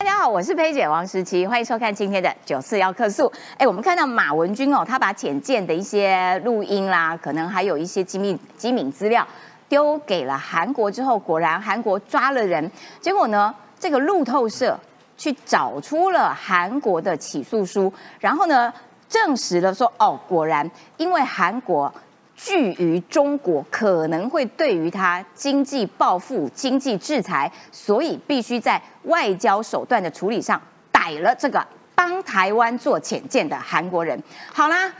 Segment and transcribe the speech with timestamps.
[0.00, 3.30] 大家好，我是佩姐王时琪，欢迎收看今天的九四幺客诉。
[3.56, 9.26] 哎，我们看到马文君哦，他把浅见的一些录音啦，可能还有一些机密机敏资料
[9.68, 12.70] 丢给了韩国之后，果然韩国抓了人。
[13.00, 14.78] 结果呢，这个路透社
[15.16, 18.72] 去找出了韩国的起诉书，然后呢，
[19.08, 21.92] 证实了说，哦，果然因为韩国。
[22.40, 30.58] 惧于中国可能会对于他经济报复、经济制裁，所以必须在外交手段的处理上
[30.92, 31.66] 逮了这个
[31.96, 34.16] 帮台湾做潜舰的韩国人。
[34.52, 34.90] 好啦，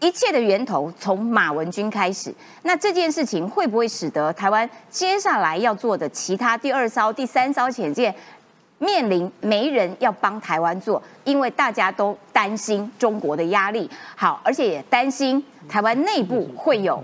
[0.00, 8.14] 一切的源头从马文君开始，那这件事情会不会使得台湾接下来要做的其他第二艘、第三艘潜舰？
[8.78, 17.02] 面临没人要帮台湾做，因为大家都担心中国的压力，好，而且也担心台湾内部会有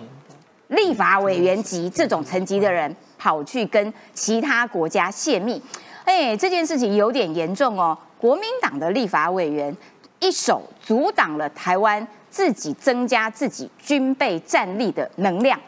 [0.69, 5.62] 立法委员级这种层级的人跑去跟其他国家泄密，
[6.05, 7.97] 哎，这件事情有点严重哦。
[8.19, 9.75] 国民党的立法委员
[10.21, 15.59] 一手阻挡了台湾自己增加自己军备战力的能量，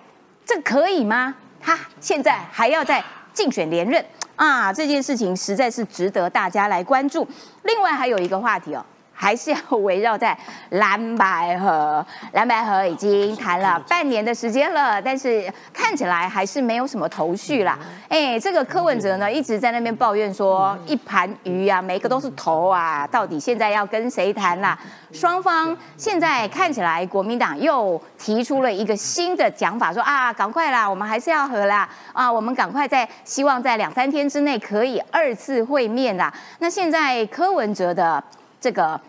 [0.44, 1.34] 这可以吗？
[1.60, 4.04] 他现在还要在竞选连任。
[4.36, 7.28] 啊，这件事情实在是值得大家来关注。
[7.62, 8.84] 另外还有一个话题哦。
[9.20, 10.34] 还是要围绕在
[10.70, 17.78] 蓝白河，蓝白河已经谈了半年的时间了，但是看起来还是没有什么头绪啦。
[18.08, 24.78] 哎，这个柯文哲呢一直在那边抱怨说一盘鱼啊，每个都是头啊，到底现在要跟谁谈啦？
[25.12, 36.32] 双方现在看起来国民党又提出了一个新的讲法，说啊，赶快啦，我们还是要和啦，啊，我们赶快在希望在两三天之内可以二次会面啦。
[36.60, 38.22] 那现在柯文哲的
[38.60, 39.00] 这个。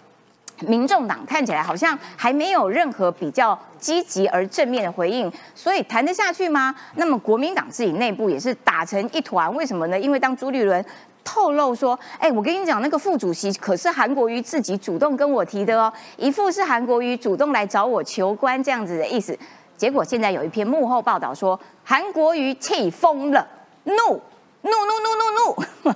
[0.67, 6.75] 民众党看起来好像还没有任何比较积极而正面的回应，所以谈得下去吗？
[6.97, 9.99] 那么国民党自己内部也是打成一团，为什么呢？
[9.99, 10.85] 因为当朱立伦
[11.23, 19.35] 透露说：“哎，我跟你讲，那个副主席可是韩国瑜自己主动跟我提的哦，一副是韩国瑜主动来找我求官这样子的意思。”
[19.75, 23.47] 结果现在有一篇幕后报道说，韩国瑜气疯了，
[23.85, 24.21] 怒。
[24.63, 25.93] 怒怒怒怒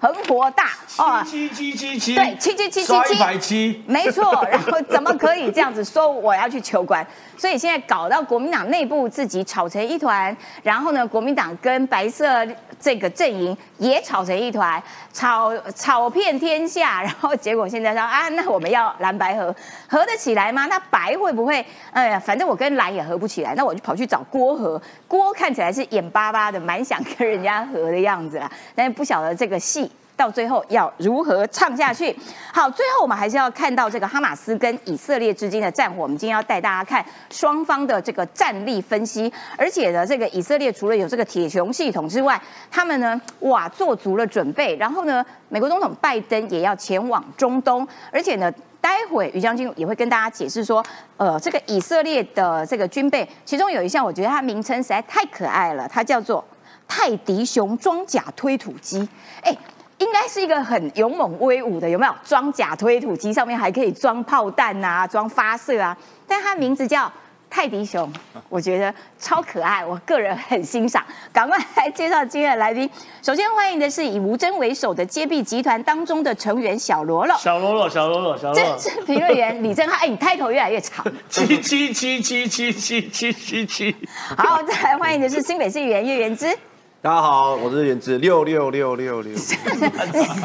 [0.00, 0.70] 很火大
[1.02, 1.24] 啊！
[1.24, 4.46] 七七七七，对，七七七七七，一百七，没错。
[4.48, 6.08] 然后怎么可以这样子说？
[6.08, 7.04] 我要去求官，
[7.36, 12.46] 所以现在搞到国民党内部自己吵成一团，然后呢，国民党跟白色
[12.78, 14.80] 这个阵营也吵成一团，
[15.12, 17.02] 吵吵遍天下。
[17.02, 19.52] 然后结果现在说啊，那我们要蓝白合，
[19.88, 20.66] 合得起来吗？
[20.66, 21.66] 那白会不会？
[21.90, 24.80] 哎呀，反正我跟蓝也合不起来，那我就跑去找郭合。
[25.08, 28.03] 郭看起来是眼巴巴的，蛮想跟人家合的。
[28.04, 32.16] 样子啦，但是不晓得这个戏到最后要如何唱下去。
[32.52, 36.04] 好，最后我们还是要看到这个哈马斯跟以色列之间的战火。
[36.04, 39.32] 我们今天要带大家看双方的这个战力分析。
[39.58, 44.76] 而且呢，这个以色列除了有这个铁穹系统之外，他们呢，哇，做足了准备。
[44.76, 47.84] 然后呢，美国总统拜登也要前往中东。
[48.12, 48.48] 而且呢，
[48.80, 50.80] 待会于将军也会跟大家解释说，
[51.16, 56.44] 呃，这个以色列的这个军备，其中有一项我觉得它名称实在太可爱了，它叫做。
[56.86, 59.08] 泰迪熊装甲推土机，
[59.42, 59.56] 哎，
[59.98, 62.14] 应该是一个很勇猛威武的，有没有？
[62.24, 65.96] 装甲推土机上面还可以装炮弹啊，装发射啊，
[66.26, 67.10] 但它名字叫。
[67.50, 68.12] 泰迪熊，
[68.48, 71.00] 我觉得超可爱，我个人很欣赏。
[71.32, 72.90] 赶快来介绍今天的来宾。
[73.22, 77.36] 首先欢迎的是以吴峥为首的揭弊集团当中的成员小罗罗。
[77.36, 78.54] 小罗罗，小罗罗，小罗。
[78.54, 81.06] 政治评论员李正浩，哎，你开头越来越长。
[81.28, 83.96] 七七七七七七七七七。
[84.36, 86.58] 好，再来欢迎的是新北市议员叶元之。
[87.04, 89.34] 大家好，我是原子六六六六六。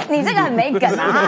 [0.10, 1.26] 你这个很没梗啊！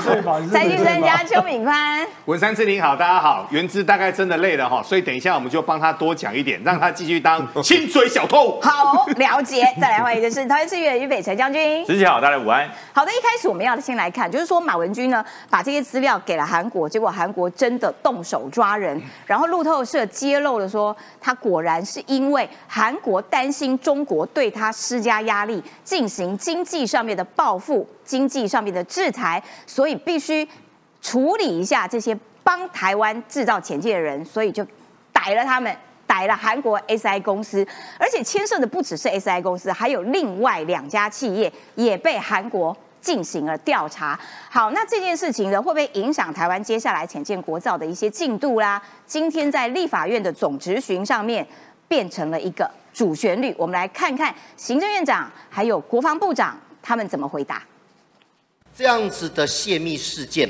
[0.52, 3.48] 财经专家邱敏宽，文山志玲好，大家好。
[3.50, 8.60] 原子大概真的累了哈，所以等一下我们就帮他多讲一点，让他继续当薪水小偷。
[8.60, 9.64] 好，了解。
[9.80, 11.86] 再来欢迎的是桃园市议员于北辰将军。
[11.86, 12.70] 主持好，大家午安。
[12.92, 25.21] 好的，一开始我们要先来看，就是说马文君呢把这些资料给了韩国，结果韩国真的动手抓人，然后路透社揭露了说，他果然是因为韩国担心中国对他施加。
[25.22, 30.48] 压力进行经济上面的报复，经济上面的制裁，所以必须
[31.02, 34.66] 处理一下这些帮台湾制造潜艇的人，所以就
[35.14, 35.76] 逮了他们，
[36.06, 37.66] 逮了韩国 SI 公司，
[37.98, 44.20] 而且牵涉的不只是 SI 公司，还有另外两家企业也被韩国进行了调查。
[44.50, 48.82] 好，那这件事情呢，会不会影响台湾接下来潜舰国造的一些进度啦？
[49.06, 51.46] 今天在立法院的总执询上面
[51.88, 52.70] 变成了一个。
[52.94, 57.64] 主旋律，我们来看看行政院长还有国防部长他们怎么回答。
[58.76, 60.50] 这样子的泄密事件，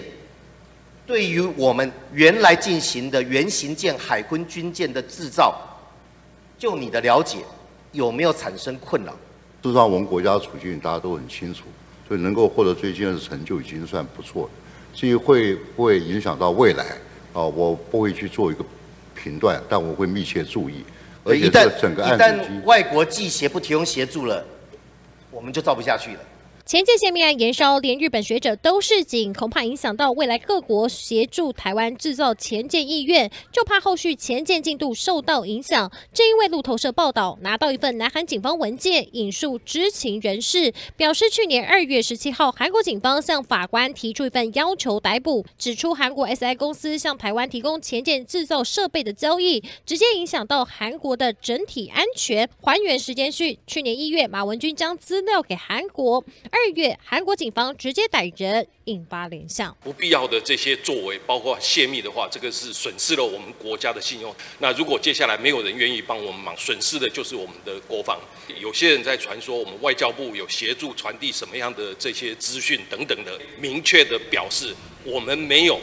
[1.06, 5.60] 对于我们原来进行的原型舰海军军舰的制造，
[6.58, 7.40] 就你的了解，
[7.92, 9.12] 有没有产生困扰？
[9.64, 11.66] 事实上，我们国家的处境大家都很清楚，
[12.08, 14.50] 所以能够获得最近的成就已经算不错了。
[14.94, 16.86] 至于会不会影响到未来
[17.34, 18.64] 啊，我不会去做一个
[19.16, 20.84] 评断，但我会密切注意。
[21.24, 24.44] 而且一旦一旦外国记协不提供协助了，
[25.30, 26.20] 我们就造不下去了。
[26.64, 35.92] 前届泄密案延烧，连日本学者都示警，恐怕影响到未来各国协助台湾制造前舰意愿，就怕后续前舰进度受到影响。
[36.14, 52.48] 正因为路透社报道拿到一份南韩警方文件，引述知情人士表示，去年二月十七号，韩国警方向法官提出一份要求逮捕，指出韩国 SI 公司向台湾提供前舰制造设备的交易，直接影响到韩国的整体安全。
[52.62, 56.24] 还原时间序，去年一月，马文君将资料给韩国。
[56.54, 59.76] 二月，韩国警方直接逮人，引发联想。
[59.82, 64.36] 不必要的这些作为，包括泄密的话，这个是损失了我们国家的信用。
[64.60, 68.20] 那如果接下来没有人愿意帮我们忙，损失的就是我们的国防。
[68.60, 74.76] 有些人在传说我们外交部有协助传递什么样的这些资讯等等的，明确的表示
[75.06, 75.80] 我们没有，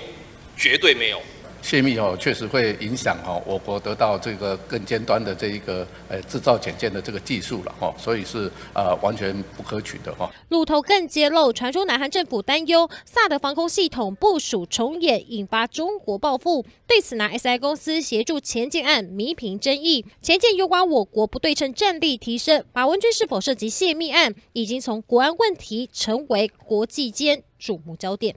[0.54, 1.22] 绝对没有。
[1.62, 10.30] 泄密哦，确实会影响哦我国得到这个更尖端的这一个呃制造潜舰的这个技术了哈，所以是呃完全不可取的哈。
[10.48, 16.64] 路透更揭露，传出南韩政府担忧萨德防空系统部署重演，引发中国报复。
[16.86, 20.06] 对此，拿 SI 公司协助前舰案弥平争议。
[20.22, 28.34] 前舰有关我国不对称战力提升，马文军是否涉及泄密案，已经从国安问题成为国际间瞩目焦点。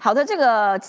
[0.00, 0.80] 好的，这个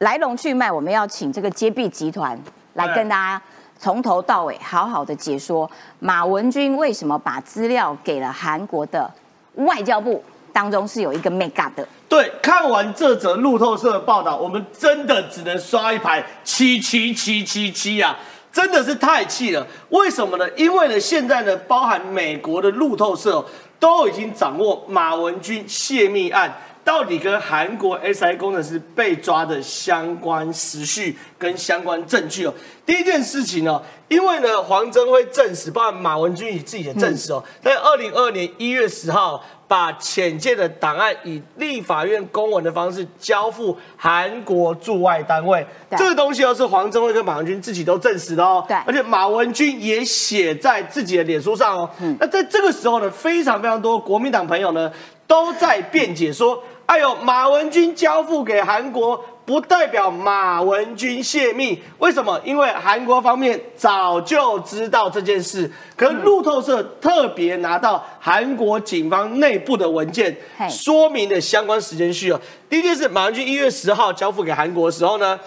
[0.00, 2.38] 来龙去脉，我们要请这个接臂集团
[2.72, 3.42] 来跟大家
[3.78, 9.10] 从头到尾好好的解说马文君为什么把资料给了韩国的
[9.56, 10.24] 外交部
[10.54, 11.86] 当中是有一个 make up 的。
[12.08, 18.16] 对，看完这则路透社的报道，我们真的只能刷一排七七七七七啊！
[18.50, 19.66] 真的是太气了。
[19.90, 20.48] 为什么呢？
[20.56, 23.44] 因为呢，现在呢，包含美国的路透社哦
[23.78, 26.50] 都已经掌握马文君泄密案
[26.84, 32.54] 到底跟韩国 SI 工程师被抓的相关时序跟相关证据哦。
[32.84, 39.42] 第一件事情呢，因为呢，黄征辉证实，包括马文君以自己的证实哦，在二零二二年一月十号。
[39.70, 51.88] 把浅见的档案以立法院公文的方式交付韩国驻外单位，对这个东西哦是黄正辉跟马文君自己都证实的哦，对而且马文君也写在自己的脸书上哦。
[52.00, 54.90] 嗯那在这个时候呢，非常非常多国民党朋友呢
[55.30, 59.24] 都在辩解说，哎呦，马文君交付给韩国。
[59.46, 62.40] 不代表马文君泄密，为什么？
[62.44, 72.40] 因为韩国方面早就知道这件事，可是路透社特别拿到韩国警方内部的文件嘿，说明的相关时间序哦。
[72.68, 75.40] 第一件事，马文君一月十号交付给韩国的时候呢，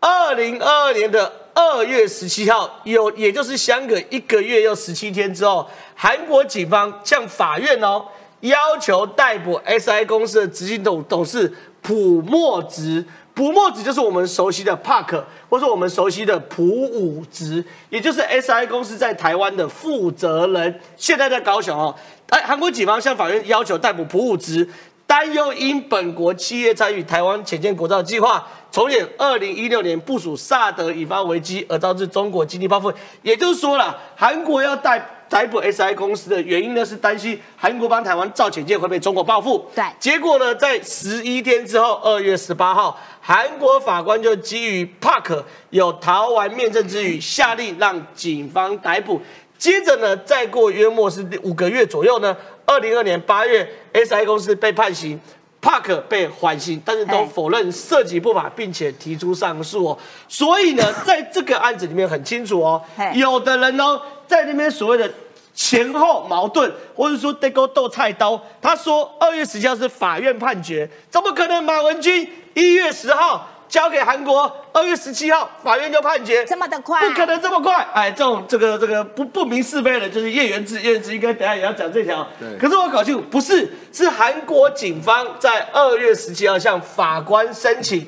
[0.00, 5.64] 二零二二年的二月十七号，有也就是相隔一个月又十七天之后，
[5.94, 8.04] 韩国警方向法院哦
[8.40, 11.52] 要求逮捕 SI 公司的执行董董事
[11.82, 13.04] 朴墨植。
[13.34, 21.94] 朴墨植就是我们熟悉的 Park，或是我们熟悉的朴武植，也就是 SI 公司在台湾的负责人，现在在高雄哦。
[22.30, 24.66] 哎，韩国警方向法院要求逮捕朴武植，
[25.06, 32.90] 担忧因本国企业参与台湾潜舰国造计划，重演二零一六年部署萨德引发危机而导致中国经济报复。
[33.20, 34.98] 也就是说了，韩国要逮
[35.28, 39.68] 逮捕 SI 公司的原因呢，是担心韩国帮台湾造潜舰会被中国报复。
[39.74, 49.20] 对结果呢，在十一天之后，二月十八号，韩国法官就基于 Park 有逃完面证之余，下令让警方逮捕。
[49.58, 55.20] 接着呢，再过约莫是五个月左右呢，二零二年八月，SI 公司被判刑。
[55.58, 59.98] Park 被缓刑，但是都否认涉及不法，并且提出上诉哦。
[60.28, 62.80] 所以呢， 在这个案子里面很清楚哦，
[63.14, 65.10] 有的人呢在那边所谓的
[65.54, 68.40] 前后矛盾，或者说对勾斗菜刀。
[68.60, 71.62] 他说二月十七号是法院判决，怎么可能？
[71.64, 77.86] 马文君一月十号交给韩国，二月十七号法院就判决，这么的快不可能这么快。
[77.94, 82.26] 哎，这种这个这个不不明是非的，就是叶元志，叶元志应该等下也要讲这条。
[82.38, 88.06] 对可是我搞清楚，不是，是韩国警方在二月十七号向法官申请，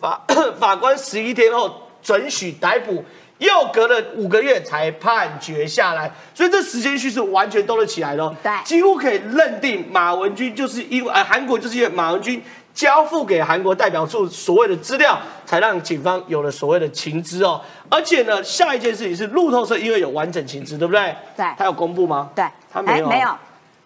[0.00, 0.24] 法
[0.58, 3.04] 法官十一天后准许逮捕。
[3.38, 8.34] 又隔了五个月才判决下来，所以这时间序是完全兜得起来的、哦。
[8.42, 17.60] 对几乎可以认定马文君就是因为呃韩国就是因为马文君交付给韩国代表处所谓的资料，才让警方有了所谓的情资哦。
[17.90, 21.14] 而且呢，下一件事情是路透社因为有完整情资，对不对？
[21.36, 22.30] 对他有公布吗？
[22.34, 23.38] 对，他没有，哎没有，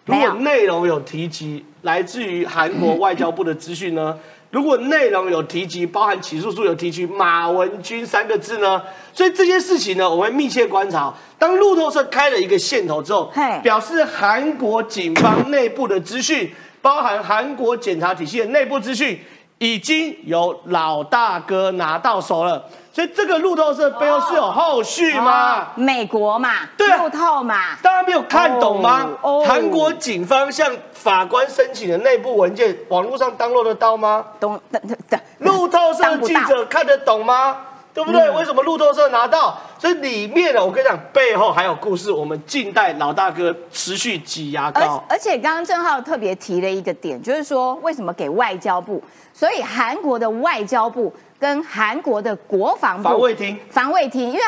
[0.05, 4.17] 如果内容有提及来自于韩国外交部的资讯呢？
[4.51, 8.81] 如果内容有提及，包含起诉书有提及马文君三个字呢？
[9.13, 11.13] 所以这件事情呢，我们密切观察。
[11.39, 13.31] 当路透社开了一个线头之后，
[13.63, 19.17] 表示韩国警方内部的资讯包含韩国检察体系的内部资讯，
[19.61, 22.65] 已经有老大哥拿到手了。
[22.91, 25.67] 所以这个路透社背后是有后续吗？
[25.75, 29.07] 美国嘛，路透嘛，大家没有看懂吗？
[29.21, 34.25] 哦哦韩国警方向法官申请的内部文件，网络上 download 得到吗？
[34.39, 37.55] 懂等等等，路透社的记者看得懂吗？
[37.93, 38.21] 对不对？
[38.21, 39.57] 嗯为什么路透社拿到？
[39.77, 42.11] 所以里面呢，我跟你讲，背后还有故事。
[42.11, 49.01] 我们近代老大哥持续挤牙而膏，而且刚刚郑浩特别提了一个点，就是说为什么给外交部？
[49.33, 54.41] 所以韩国的外交部跟韩国的国防部防卫厅防卫厅，因为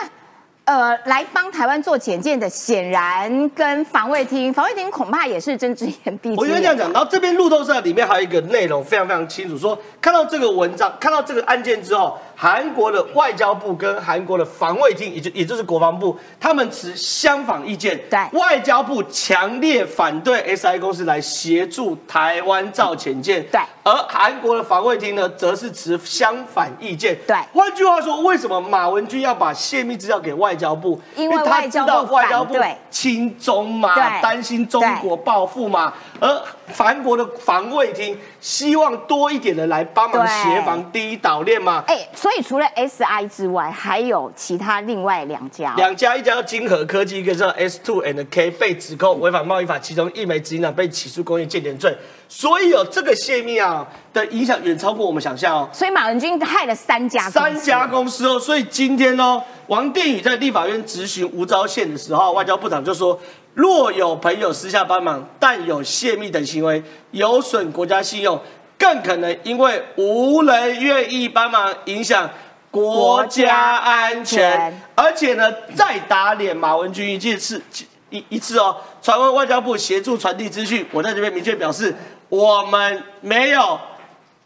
[0.66, 6.38] 呃来帮台湾做潜舰的，显然跟防卫厅，防卫厅恐怕也是睁只眼闭只眼。
[6.38, 18.00] 我觉得这样讲，然后这边路透社里面还有一个内容非常非常清楚，说看到这个文章，看到这个案件之后，韩国的外交部跟韩国的防卫厅，也就也就是国防部，他们持相反意见。
[18.10, 23.46] 对外交部强烈反对 SI 公司来协助台湾造潜舰。
[23.52, 27.18] 对而韩国的防卫厅呢，则是持相反意见。
[27.28, 31.00] 对换句话说，为什么马文君要把泄密资料给外交部？
[31.16, 32.56] 因为他外交部知道外交部
[32.90, 36.42] 亲中嘛，对担心中国报复嘛，而
[36.74, 41.84] 韩国的防卫厅希望多一点的来帮忙协防第一岛链嘛。
[41.86, 45.74] 哎，所以除了 SI 之外，还有其他另外两家。
[45.76, 51.94] 两家，一家叫金河科技，一个叫 S Two and K，被指控违反贸易法，其中一枚执行长被起诉工业间谍罪。
[52.30, 55.70] 所以有这个泄密啊的影响远超过我们想象哦。
[55.74, 63.20] 所以马文君害了三家公司三家公司哦，所以今天哦，王定宇在立法院执行吴钊宪的时候，外交部长就说，
[63.54, 66.82] 若有朋友私下帮忙，但有泄密等行为，
[67.12, 68.40] 有损国家信用，
[68.78, 72.30] 更可能因为无人愿意帮忙，影响
[72.72, 74.82] 国家安全。
[74.96, 77.62] 而且呢，再打脸马文君一件事。
[78.10, 81.92] 一一次哦，传闻外交部协助传递资讯，我在这边明确表示，
[82.30, 83.80] 我们没有，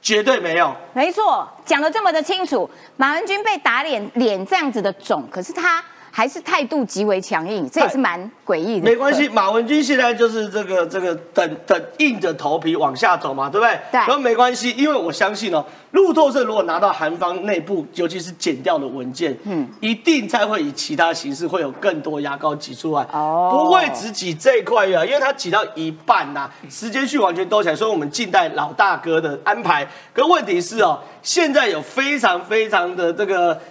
[0.01, 0.73] 绝对没有。
[0.93, 5.83] 没错，讲的这么的清楚，马文君被打脸，脸这样子的肿，可是他
[6.17, 8.85] 还是态度极为强硬，这也是蛮诡异的。
[8.89, 13.79] 没关系，马文君现在就是这个这个等等硬着头皮往下走嘛，对不对？
[13.91, 29.87] 对然后没关系，因为我相信哦，路透社如果拿到韩方内部，尤其是剪掉的文件，嗯，一定再会以其他形式会有更多牙膏挤出来，哦不会只挤这一块啊，因为它挤到一半呐、时间序完全兜起来，所以我们近代老大哥的安排。
[30.15, 33.61] 可问题是哦，现在有非常非常的这个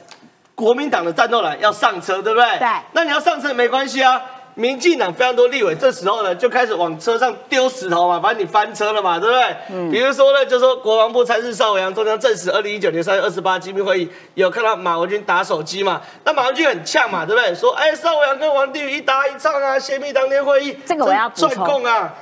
[0.57, 2.59] 国民党的战斗蓝要上车，对不对？
[2.59, 4.21] 对那你要上车没关系啊。
[4.55, 9.57] 民进党非常多立委这时候呢就开始往车上丢石头嘛，反正你翻车了嘛，对不对？
[9.71, 9.91] 嗯。
[9.91, 16.01] 比如说呢，就说国防部参事邵伟阳中将证实，二零一九年三月二十八机密会议有看到马文君打手机嘛？
[16.25, 17.55] 那马文君很呛嘛，对不对？
[17.55, 22.15] 说哎，邵伟阳跟王定宇一搭一唱啊，泄密当天会议，这个我要补充赚供啊。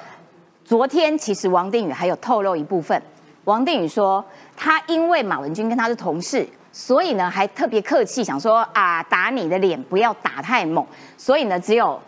[0.64, 3.00] 昨天其实王定宇还有透露一部分，
[3.44, 4.24] 王定宇说
[4.56, 10.84] 他因为马文君跟他是同事，所以呢还特别客气，想说啊打你的脸不要打太猛，
[11.16, 11.98] 所以呢只有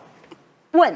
[0.73, 0.95] 问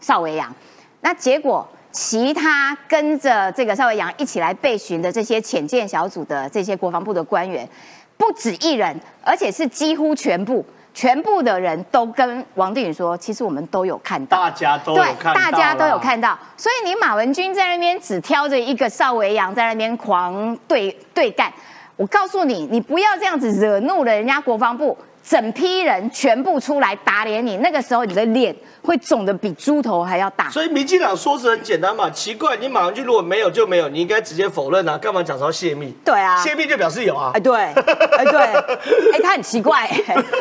[0.00, 0.54] 邵维阳，
[1.00, 1.66] 那结果。
[1.96, 7.68] 其他跟着这个邵维阳一起来被询的这些潜舰小组的这些国防部的官员，
[8.16, 21.52] 不止一人，而且是几乎全部，全部的人都跟王定宇说，其实我们都有看到，大家都有，看到大家都有看到，所以你马文君在那边只挑着一个邵维阳在那边狂对对干，
[21.96, 30.50] 我告诉你，你不要这样子惹怒了人家国防部，整批人全部出来打脸你，那个时候你的脸会肿的比猪头还要大。
[30.50, 35.94] 所以民进党说是很简单嘛，奇怪，你马上就如果没有就没有，你应该直接否认啊，干嘛讲说泄密？
[36.04, 37.38] 对啊泄密就表示有啊哎，。
[37.40, 38.40] 对，哎对，
[39.14, 39.88] 哎他很奇怪，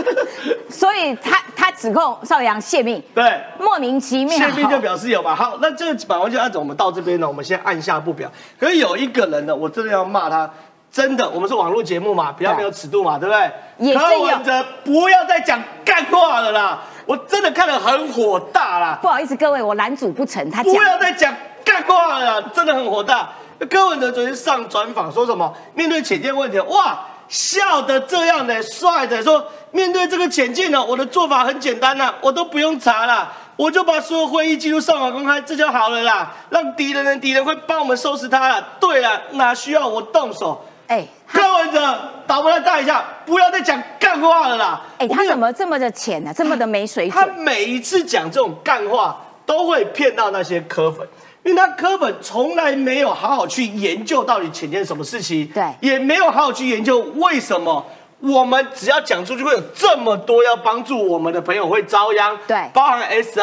[0.69, 4.35] 所以他他指控邵维阳泄密，对，莫名其妙。
[4.39, 5.35] 泄密就表示有嘛。
[5.35, 8.31] 好，那这个马上就按照我们到这边呢，我们先按下不表。
[8.59, 10.51] 可是有一个人呢，我真的要骂他，
[10.93, 13.51] 真的，我们是网络节目嘛，比较没有尺度嘛，对不对？
[13.79, 18.99] 也是有柯文哲不要再讲干话了啦，我真的看得很火大啦。
[19.01, 21.35] 不好意思各位，我拦阻不成，他不要再讲
[21.65, 23.27] 干话了啦，真的很火大。
[23.71, 25.51] 柯文哲昨天上专访说什么？
[25.73, 38.63] 面对潜舰问题，哇，笑得这样的帅的说，面对这个潜舰呢，我的做法很简单呐、我都不用查啦，我就把所有会议记录上网公开，这就好了啦，让敌人的敌人会帮我们收拾他了。
[38.79, 40.63] 对了，哪需要我动手？
[40.87, 41.07] 哎。
[41.25, 41.97] 柯文哲，
[42.27, 44.81] 导播来带一下，不要再讲干话了啦！
[44.99, 47.35] 哎、他怎么这么的浅呢、这么的没水准他准？
[47.39, 51.07] 每一次讲这种干话，都会骗到那些柯粉，
[51.41, 57.83] 因为他科粉从来没有好好去研究到底前天什么事情，对也没有好好去研究为什么
[58.19, 63.41] 我们只要讲出去会有这么多要帮助我们的朋友会遭殃，对包含 SI，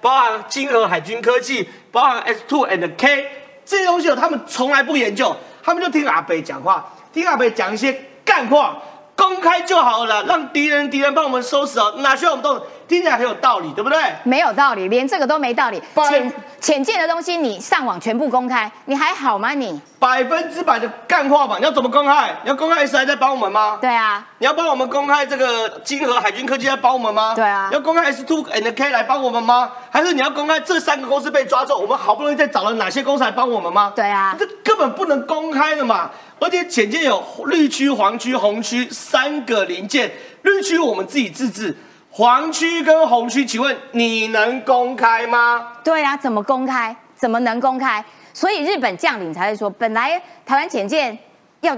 [0.00, 3.26] 包含金河海军科技，包含 S two and K。
[3.66, 7.92] 这些东西哦，他们从来不研究，他们就听阿北讲话，听阿北讲一些
[8.24, 8.80] 干话，
[9.16, 12.60] 公开就好了，让敌人敌人帮我们收拾哦，哪需要我们动？
[12.86, 13.98] 听起来很有道理，对不对？
[14.22, 15.82] 没有道理，连这个都没道理。
[15.92, 19.80] 百浅浅见的东西你上网全部公开，你还好吗你？
[19.98, 22.36] 百分之百的干话嘛，你要怎么公开？
[22.44, 23.78] 你要公开 S I 在帮我们吗？
[23.80, 27.32] 对啊，你要帮我们公开这个金河海军科技在帮我们吗？
[27.34, 29.72] 对啊要公开 S two and K 来帮我们吗？
[29.90, 33.92] 还是你要公开这三个公司被抓之后，我们好不容易再找了哪些公司来帮我们吗？
[33.96, 36.10] 对啊这根本不能公开的嘛。
[36.38, 40.10] 而且简介有绿区、黄区、红区三个零件，
[40.42, 41.74] 绿区我们自己自制，
[42.10, 45.72] 黄区跟红区，请问你能公开吗？
[45.82, 46.94] 对啊，怎么公开？
[47.14, 48.04] 怎么能公开？
[48.34, 51.18] 所以日本将领才会说，本来台湾潜舰
[51.60, 51.74] 要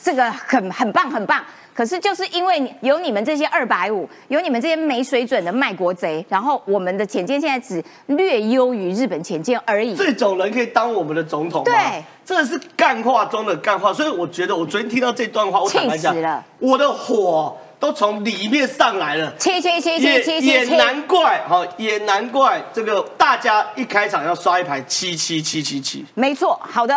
[0.00, 1.42] 这个很很棒很棒，
[1.74, 9.94] 可是就是因为有你们这些二百五，有你们这些没水准的卖国贼，然后我们的潜舰现在只略优于日本潜舰而已。
[9.96, 11.64] 这种人可以当我们的总统吗？
[11.64, 13.92] 对，这是干话中的干话。
[13.92, 19.32] 所以我觉得，我昨天听到这段话，我坦白讲气死了，我的火都从里面上来了。
[19.38, 26.04] 切切切也切切切切，也难怪哈，也难怪这个大家一开场要刷一排七七七七七。
[26.14, 26.94] 没错，好的。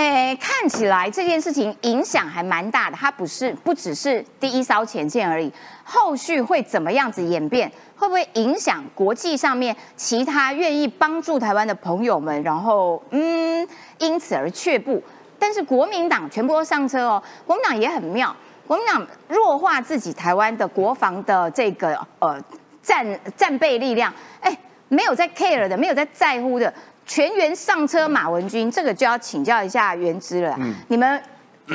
[0.00, 5.52] 诶，看起来这件事情影响还蛮大的，它不是不只是第一艘潜舰而已，
[5.84, 7.70] 后续会怎么样子演变？
[7.96, 12.42] 会不会影响国际上面其他愿意帮助台湾的朋友们？
[12.42, 13.66] 然后，嗯，
[13.98, 15.02] 因此而却步。
[15.38, 18.34] 但是国民党全部都上车哦，国民党也很妙，
[18.66, 22.42] 国民党弱化自己台湾的国防的这个呃
[22.82, 24.56] 战战备力量，哎，
[24.88, 26.72] 没有在 care 的，没有在在乎的，
[27.10, 30.56] 全员上车马文君，这个就要请教一下原之了。
[30.86, 31.20] 你们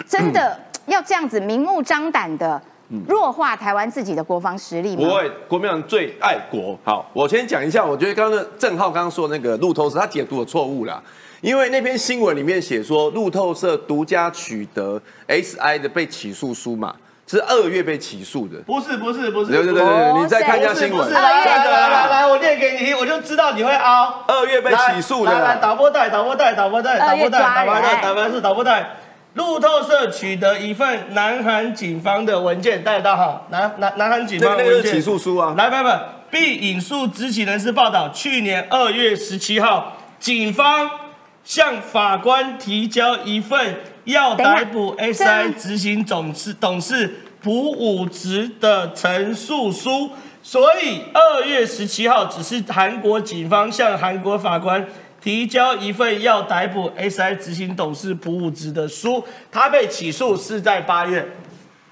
[0.08, 2.62] 真的要这样子明目张胆的
[3.06, 5.04] 弱化台湾自己的国防实力吗？
[5.04, 6.80] 不会，国民党最爱国。
[6.86, 11.04] 好，我先讲一下，我觉得刚刚的郑浩刚刚说那个路透社，他解读的错误啦。
[11.42, 16.96] 因为那篇新闻里面写说，路透社独家取得 SI 的被起诉书嘛，
[17.28, 18.60] 是二月被起诉的。
[18.66, 21.12] 不是不是不是，对对对对对，你再看一下新闻不是。
[21.12, 24.24] 来来来来来，我念给你听，我就知道你会凹。
[24.28, 28.90] 二月被起诉的来来来，导播带，导播带，导播带，导播带，导播带，导播是导播带。
[29.34, 33.42] 路透社取得一份南韩警方的文件，带得到哈？
[33.50, 35.54] 南南南韩警方的文件那个是起诉书啊。
[35.58, 36.00] 来，朋友们，
[36.32, 40.90] 并引述知情人士报道，去年二月十七号，警方
[41.44, 50.10] 向法官提交一份要逮捕等一下 SI 执行董事董事朴武植的陈述书。
[50.42, 54.86] 所以二月十七号只是韩国警方向韩国法官
[55.20, 61.28] 提交一份要逮捕 SI 执行董事朴武植的书，他被起诉是在八月。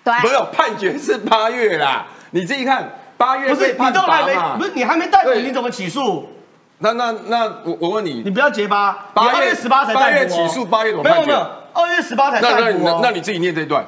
[0.03, 4.65] 对，没有判决是八月啦，你自己看，八月不是你都还没，不。
[4.65, 6.29] 是你还没逮捕，你怎么起诉？
[6.77, 8.21] 那那那我我问你。
[8.23, 10.47] 你，不要结巴，八月二月十八才八月逮捕哦。
[10.47, 11.25] 起诉八月怎么判决？
[11.25, 12.99] 没有没有，二月十八才那那逮捕哦。
[13.01, 13.85] 那那你自己念这段，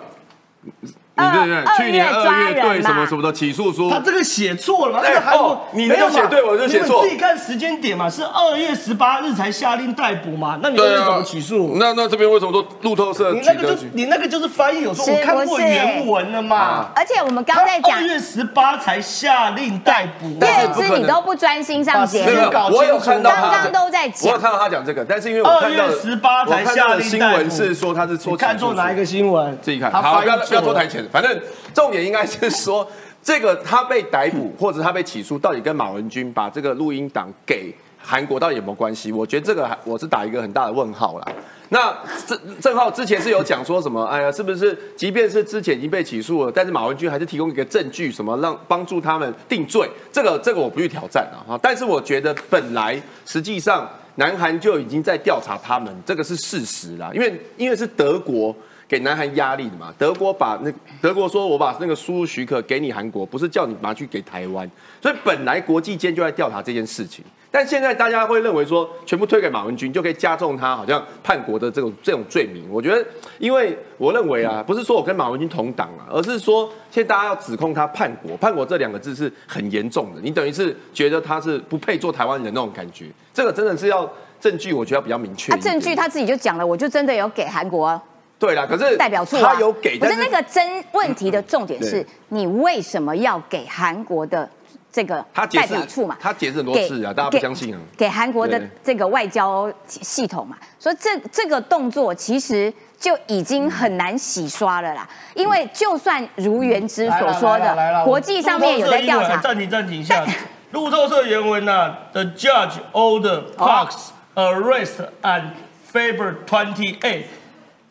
[1.18, 1.46] 你对？
[1.46, 5.00] 对对，去年二月对什么什么的起诉书，他这个写错了吗？
[5.02, 7.04] 对那个韩国哦你那个没有写对我就写错。
[7.04, 10.60] 你自己看时间点嘛，是二月十八日才下令逮捕嘛？
[10.62, 11.00] 那你二对啊。
[11.00, 11.76] 月怎么起诉？
[11.80, 13.76] 那那这边为什么说路透社你那个？
[13.76, 16.90] 就你那个就是翻译，有时候是我看过原文了嘛。
[16.96, 20.92] 而且我们刚在讲二，月十八才下令逮捕啊，月不可能。
[20.92, 22.76] 之你都不专心上节目。
[22.76, 24.30] 我有看到他刚刚都在讲。
[24.30, 27.38] 我有看到他讲这个，但是因为我看到2月18才我看到的新下令逮捕。
[27.38, 29.58] 闻是说他是说你看错哪一个新闻？
[29.62, 31.42] 自己看，好，不要要拖台前，反正
[31.74, 32.88] 重点应该是说，
[33.24, 39.12] 这个他被逮捕或者他被起诉，到底跟马文君把这个录音档给韩国到底有没有关系？
[39.12, 41.28] 我觉得这个我是打一个很大的问号啦。
[41.70, 41.92] 那
[42.28, 44.04] 郑郑浩之前是有讲说什么？
[44.06, 49.90] 哎呀，是不是即便是之前已经被起诉了，但是马文君还是提供一个证据，什么让帮助他们定罪？
[50.12, 51.42] 这个这个我不去挑战啊。
[51.48, 57.10] 哈，但是我觉得本来实际上南韩就已经在调查他们，这个是事实啦。
[57.16, 58.56] 因为因为是德国。
[58.96, 64.70] 给南韩压力的嘛，德国把那德国说，我把那个输入许可给你韩国，不是叫你拿去给台湾，
[65.02, 72.64] 所以本来国际间就在调查这件事情，但现在大家会认为说，全部推给马文君就可以加重他好像叛国的这种这种罪名。
[72.72, 73.06] 我觉得，
[73.38, 85.58] 因为我认为啊，不是说我跟马文君同党啊，而是说现在大家要指控他叛国，叛国这两个字是很严重的，你等于是觉得他是不配做台湾人那种感觉，这个真的是要证据，我觉得要比较明确他。
[85.58, 88.02] 证据他自己就讲了，我就真的有给韩国
[88.46, 94.48] 对啦，可是代表处啊，他有给，可是那个真问题的重点是你为什么要给韩国的
[94.92, 96.16] 这个代表处嘛？
[96.20, 97.80] 他解释很多给次啊，大家不相信啊。
[97.98, 105.10] 给韩国的对这个外交系统嘛，所以这这个动作其实就已经很难洗刷了啦。
[105.34, 110.24] 因为就算如原之所说的，国际上面有在调查，暂停暂停一下。
[110.72, 115.52] 路透社原文呢、t h e judge ordered Park's arrest and
[115.92, 117.24] Favor Twenty Eight。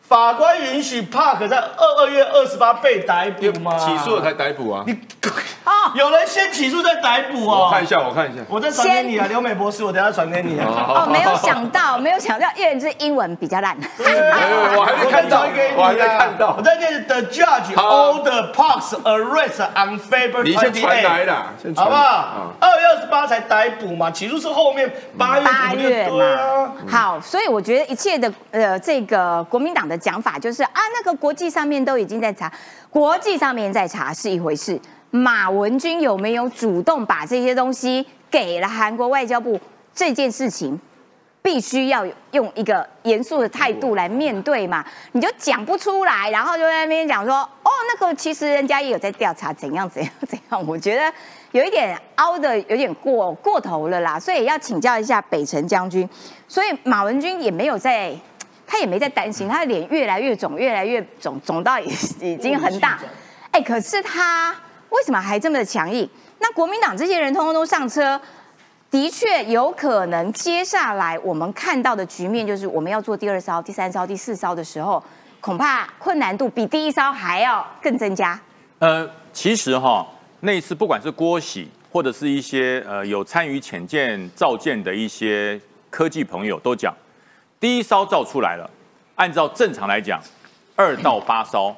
[0.07, 3.75] 法官允许 Park 在二二月二十八被逮捕吗？
[3.77, 4.83] 起诉了才逮捕啊！
[4.85, 4.95] 你
[5.99, 7.65] 有人先起诉再逮捕哦。
[7.65, 8.43] 我看一下，我看一下。
[8.47, 10.67] 我再传给你啊，刘美博士，我等下传给你啊。
[10.67, 13.75] 哦，没有想到，没有想到，因为这英文比较烂。
[13.97, 15.41] 我还没看到，
[15.75, 16.53] 我还没看到。
[16.57, 21.33] 我在念 The judge ordered Park's arrest on Favor 你先传来的，
[21.75, 22.53] 好不好？
[22.59, 26.71] 二月二十八才逮捕嘛，起诉是后面八月八月嘛。
[26.87, 32.51] 好，所以我觉得一切的呃，这个国民党的讲法就是啊，那个国际上面都已经在查，
[32.89, 34.79] 国际上面在查是一回事。
[35.11, 39.59] 马文君有没有主动把这些东西给了韩国外交部？
[39.93, 40.77] 这件事情
[41.41, 44.83] 必须要用一个严肃的态度来面对嘛？
[45.13, 50.67] 你就讲不出来，然后就在那边讲说，哦，那个其实人家也有在调查，怎样怎样怎样。
[50.67, 51.09] 我觉得
[51.51, 56.09] 有一点凹的有点过过头了啦，所以要请教一下北辰将军。
[56.45, 58.13] 所以马文君也没有在，
[58.67, 61.87] 他也没在担心，他的脸越来越肿，越来越肿，肿到已
[62.19, 62.99] 已经很大。
[63.51, 64.55] 哎，可是他。
[64.91, 66.09] 为什么还这么的强硬？
[66.39, 68.21] 那国民党这些人通通都上车，
[68.89, 75.03] 的确有可能接下来我们看到的局面就是，我们要做第二艘、第三艘、第四艘的时候，
[75.41, 78.39] 恐怕困难度比第一艘还要更增加。
[78.79, 80.07] 呃，其实哈，
[80.39, 86.95] 那一次不管是郭喜或者是一些呃有参与浅见造舰的一些科技朋友都讲，
[87.59, 88.69] 第一艘造出来了，
[89.15, 90.21] 按照正常来讲，
[90.75, 91.75] 二到八艘。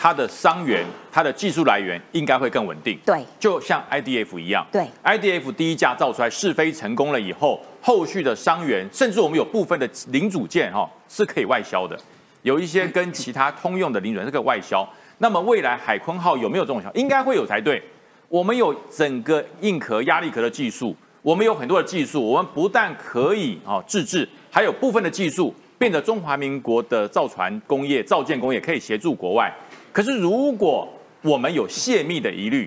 [0.00, 2.96] 它的伤源、它的技术来源应该会更稳定。
[3.04, 4.64] 对，就像 IDF 一样。
[4.70, 11.98] 对，IDF 第一架造出来试飞成功了以后，后续的伤源，甚至我们有部分的零组件哈是可以外销的，
[12.42, 14.88] 有一些跟其他通用的零组件是可以外销。
[15.18, 16.88] 那么未来海鲲号有没有这种销？
[16.92, 17.82] 应该会有才对。
[18.28, 20.94] 我们有整个硬壳、压力壳的技术，
[21.28, 29.54] 我们有很多的技术，我们不但可以啊自制，还有部分的技术变得中华民国的造船工业、造舰工业可以协助国外。
[29.92, 30.88] 可是，如果
[31.20, 32.66] 我们有泄密的疑虑，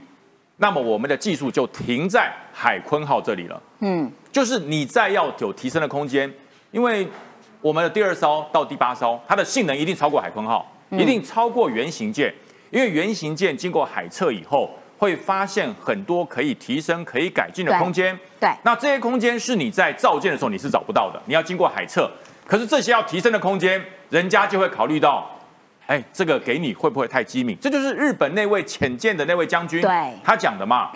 [0.58, 3.60] 那么我们的技术就停在海鲲号这里了。
[3.80, 6.32] 嗯，就是你再要有提升的空间，
[6.70, 7.08] 因为
[7.62, 12.32] 我们的第二艘到第八艘，它的性能一定超过海鲲号，一定超过原型舰。
[12.70, 14.70] 因为原型舰经过海测以后，
[15.02, 18.16] 会发现很多可以提升、可以改进的空间。
[18.40, 22.08] 对，那这些空间是你在造舰的时候你是找不到的，你要经过海测。
[22.46, 25.28] 可是这些要提升的空间，人家就会考虑到。
[25.88, 27.58] 哎，这个给你会不会太机敏？
[27.60, 30.92] 这就是日本那位浅见的那位将军，对，他讲的嘛，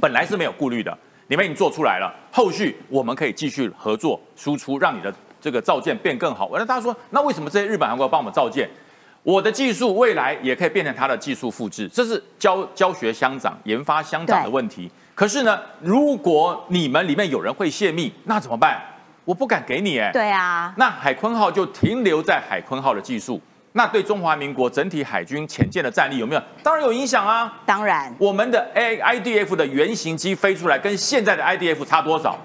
[0.00, 6.50] 本来是没有顾虑的，你们已经做出来了，后续我们可以继续合作输出，让你的这个造舰变更好。
[6.52, 8.68] 那他说，那为什么这些日本、韩国帮我们造舰？
[9.22, 14.90] 我的技术未来也可以变成他的技术复制，这是教教学相长、研发相长的问题。
[15.14, 18.80] 可是呢，如果你们里面有人会泄密，那怎么办？
[19.26, 20.10] 我不敢给你哎。
[20.10, 20.72] 对啊。
[20.78, 23.40] 那海鲲号就停留在海鲲号的技术。
[23.72, 26.42] 那对中华民国整体海军潜舰的战力有没有？
[26.62, 27.60] 当然有影响啊！
[27.64, 32.36] 当然，我们的 A I D F 的原型机飞出来，跟现在的 I D F 差多少？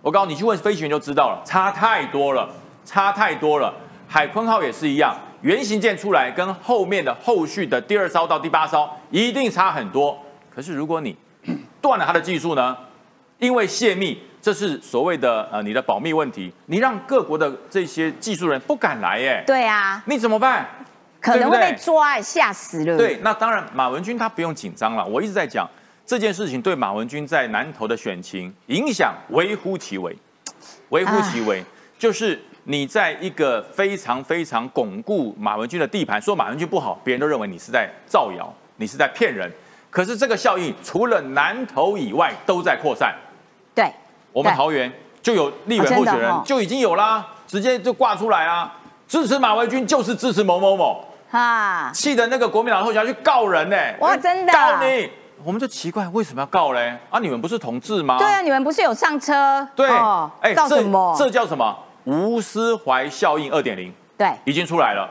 [0.00, 2.48] 我告诉你，去问飞行员就知道了，差太多了，
[2.86, 3.74] 差太多了。
[4.08, 10.18] 海鲲号也是一样，原型舰出来跟后面的后续的第二艘到第八艘一定差很多。
[10.54, 11.16] 可是如果你
[11.80, 12.76] 断了它的技术呢？
[13.38, 14.20] 因为泄密。
[14.42, 19.44] 这是所谓的呃你的保密问题，你让各国的这些技术人不敢来耶。
[19.46, 20.66] 对啊，你怎么办？
[21.20, 22.96] 可能会被抓，吓死了。
[22.96, 25.04] 对，那当然马文君他不用紧张了。
[25.04, 25.68] 我一直在讲
[26.06, 30.16] 这件事情对马文君在南投的选情影响微乎其微，
[30.88, 31.62] 微乎其微。
[31.98, 39.50] 就是你在一个非常非常巩固马文君的地盘，说马文君不好，别人都认为你是在造谣，你是在骗人。
[39.90, 43.14] 可是这个效应除了南投以外都在扩散。
[43.74, 43.90] 对。
[44.32, 48.72] 我们桃园就有立委候选人就已经有啦，直接就挂出来啊！
[49.08, 51.90] 支持马文君就是支持某某某啊！
[51.92, 53.76] 气的那个国民党候选人去告人呢！
[53.98, 55.10] 哇，真的告你！
[55.42, 56.96] 我们就奇怪为什么要告嘞？
[57.10, 58.18] 啊，你们不是同志吗？
[58.18, 59.66] 对啊，你们不是有上车？
[59.74, 59.90] 对，
[60.40, 61.16] 哎，告什么？
[61.18, 61.76] 这叫什么？
[62.04, 63.92] 吴思怀效应二点零？
[64.16, 65.08] 对，已经出来了。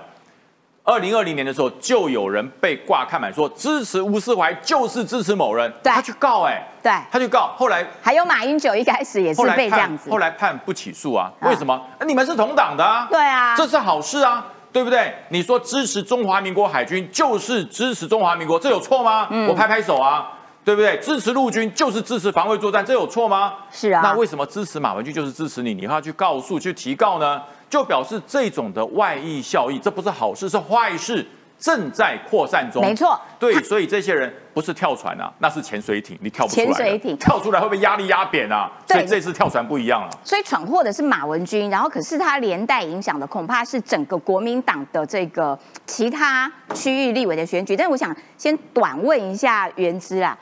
[0.86, 11.32] 二零二零年的时候，就有人被挂看板说支持吴思怀就是支持某人，他去告哎，对，他去告，后来还有马英九一开始也是被这样子，后来判不起诉啊？
[11.42, 11.80] 为什么？
[12.08, 13.08] 你们是同党的啊？
[13.12, 15.14] 对啊，这是好事啊，对不对？
[15.30, 19.28] 你说支持中华民国海军就是支持中华民国，这有错吗？
[19.48, 20.32] 我拍拍手啊，
[20.70, 20.96] 对不对？
[20.98, 23.54] 支持陆军就是支持防卫作战，这有错吗？
[23.72, 25.74] 是啊，那为什么支持马文君就是支持你？
[25.74, 27.42] 你要去告诉去提告呢？
[27.68, 31.26] 就表示这种的外溢效益，这不是好事，是坏事。
[31.58, 32.82] 正在扩散中。
[32.82, 36.66] 没错对，所以这些人不是跳船啊，那是潜水艇，你跳不出来。
[36.66, 38.72] 潜水艇跳出来会被压力压扁啊。
[38.88, 40.10] 对所以这次跳船不一样了。
[40.24, 47.76] 所以闯祸的是马文君，然后可是他连带影响的恐怕是整个国民党的这个其他区域立委的选举。
[47.76, 50.38] 但是我想先短问一下原之啊，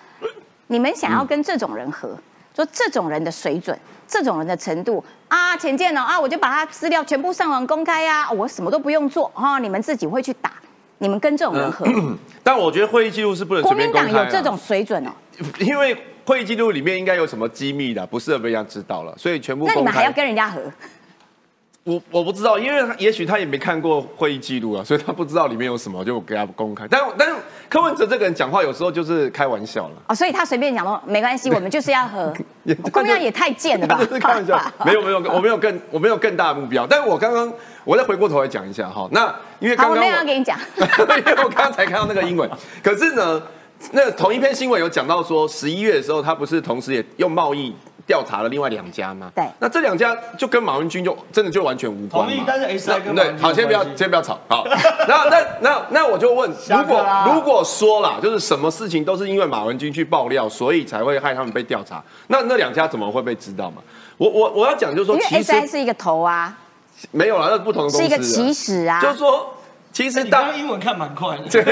[0.67, 2.17] 你们想要跟这种人合，
[2.55, 3.77] 说这种人的水准、
[4.07, 10.51] 这种人的程度啊，浅见了啊，我就把他资料全部上网公开呀、我什么都不用做哈、你们自己会去打，
[10.97, 11.85] 你们跟这种人合，
[12.43, 14.23] 但我觉得会议记录是不能国随便民公开啊。
[14.23, 15.11] 党有这种水准哦，
[15.59, 20.11] 因为会议记录里面应该有什么机密的，不适合被人家知道了，所以全部那你们还要。
[20.11, 20.61] 跟人家合？
[21.87, 26.85] 我我不知道，因为他也许他也没看过会议记录啊，所以他不知道里面有什么，就给他公开。
[26.89, 27.35] 但但是
[27.69, 29.95] 柯文哲这个人讲话有时候就是开玩笑了。
[30.09, 32.33] 哦，所以他随便讲都没关系，我们就是要合。
[32.91, 33.97] 国民党也太贱了吧！
[34.03, 36.85] 就是开玩笑， 没有没有，我没有更我没有更大的目标。
[36.85, 37.49] 但是我刚刚
[37.85, 40.59] 我再回过头来讲一下哈，那因为好，刚刚我没有要跟你讲。
[40.75, 42.49] 因为我刚刚才看到那个英文，
[42.83, 43.41] 可是呢，
[43.93, 47.73] 那同一篇新闻有讲到说，十一月的时候，他不是同时也用贸易
[48.07, 49.29] 调查了另外两家吗？
[49.35, 52.25] 对那这两家就跟马文君就真的就完全无关。
[52.25, 54.65] 同意但是 SI 跟马文君对，好，先不要先不要吵，好。
[55.07, 63.81] 那那那那我就问，如果如果说啦，就是什么事情都是因为马文君去爆料，所以才会害他们被调查，那那两家怎么会被知道嘛？
[64.17, 66.57] 我我我要讲就是说，因为其 S I 实是一个头啊，
[67.11, 69.01] 没有啦，那是不同的公司啊，是一个起始啊。
[69.01, 69.53] 就是说，
[69.97, 71.43] 其实大英文看蛮快的。
[71.49, 71.63] 对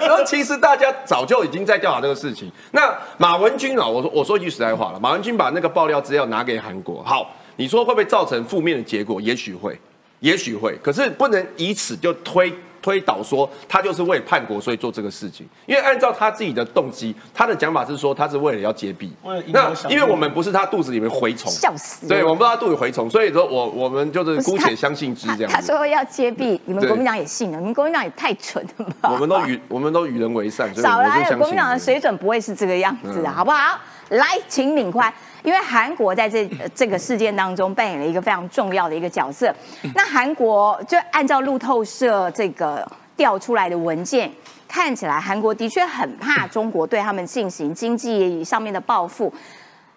[0.00, 2.50] 然后其实大家早就已经在调查这个事情。
[2.72, 9.20] 那马文君啊，我说我说一句实在话了，马文君把那个爆料资料拿给韩国，好，你说会不会造成负面的结果？
[9.20, 9.78] 也许会，
[10.18, 12.52] 也许会，可是不能以此就推。
[12.82, 15.48] 推导说他就是为叛国，所以做这个事情。
[15.66, 19.12] 因为按照他自己的动机，他的讲法是说他是为了要揭弊。
[19.48, 22.08] 那因为我们不是他肚子里面蛔虫，笑死了。
[22.08, 25.56] 对，我们不知道他肚子蛔虫，所以说我我们就是姑且相信之他这样子。
[25.56, 29.10] 他说要揭弊，你们对国民党也信了，你们国民党也太蠢了吧？
[29.12, 33.32] 我们都与我们都与人为善，所以少来国民党的的水准不会是这个样子的，嗯。
[33.32, 33.78] 好不好？
[34.10, 35.12] 来，请敏宽，
[35.42, 39.54] 因为韩国在这呃这个事件当中扮演了一个非常重要的一个角色。
[39.94, 44.30] 那韩国就按照路透社这个调出来的文件，
[44.68, 49.32] 看起来韩国的确很怕中国对他们进行经济上面的报复。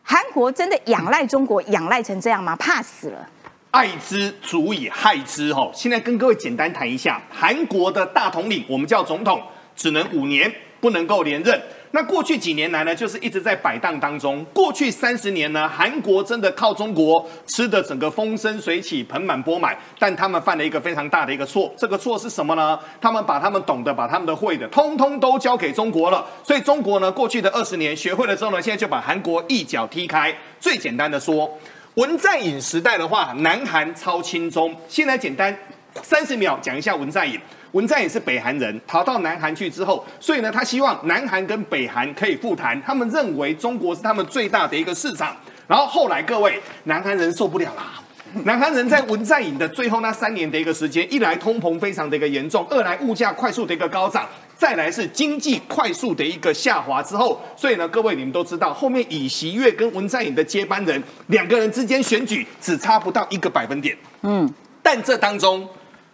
[0.02, 2.56] 韩国真的仰赖中国仰赖成这样吗？
[2.58, 3.28] 怕死了。
[3.72, 5.72] 爱之足以害之吼。
[5.74, 9.42] 现在跟各位简单谈一下，韩国的大统领，我们叫总统，
[9.76, 11.60] 只能五年，不能够连任。
[11.96, 14.44] 那过去几年来呢，就是一直在摆荡当中。
[14.46, 21.72] 过去三十年呢，韩国真的靠中国吃的整个风生水起、盆满钵满，但他们犯了一个非常大的一个错。
[21.78, 22.80] 这个错是什么呢？
[23.00, 26.26] 他们把他们懂的、把他们的会的，通通都交给中国了。
[26.44, 30.36] 所以中国呢，过去的二十年学会了之后呢，现在就把韩国一脚踢开。
[30.60, 31.48] 最简单的说，
[31.94, 34.76] 文在寅时代的话，南韩超亲中。
[34.88, 35.56] 现在简单
[36.02, 37.40] 三十秒讲一下文在寅。
[37.74, 42.82] 文在寅是北韩人，逃到南韩去之后，所以呢，他希望南韩跟北韩可以复谈。
[42.82, 45.36] 他们认为中国是他们最大的一个市场。
[45.68, 48.00] 然后后来各位，南韩人受不了啦。
[48.46, 65.68] 南韩人在文在寅的最后那三年的一个时间，一来通膨非常的一个严重，二来物价快速的一个高涨，再来是经济快速的一个下滑之后，所以呢，各位你们都知道，后面尹锡悦跟文在寅的接班人两个人之间选举只差不到一个百分点，嗯，但这当中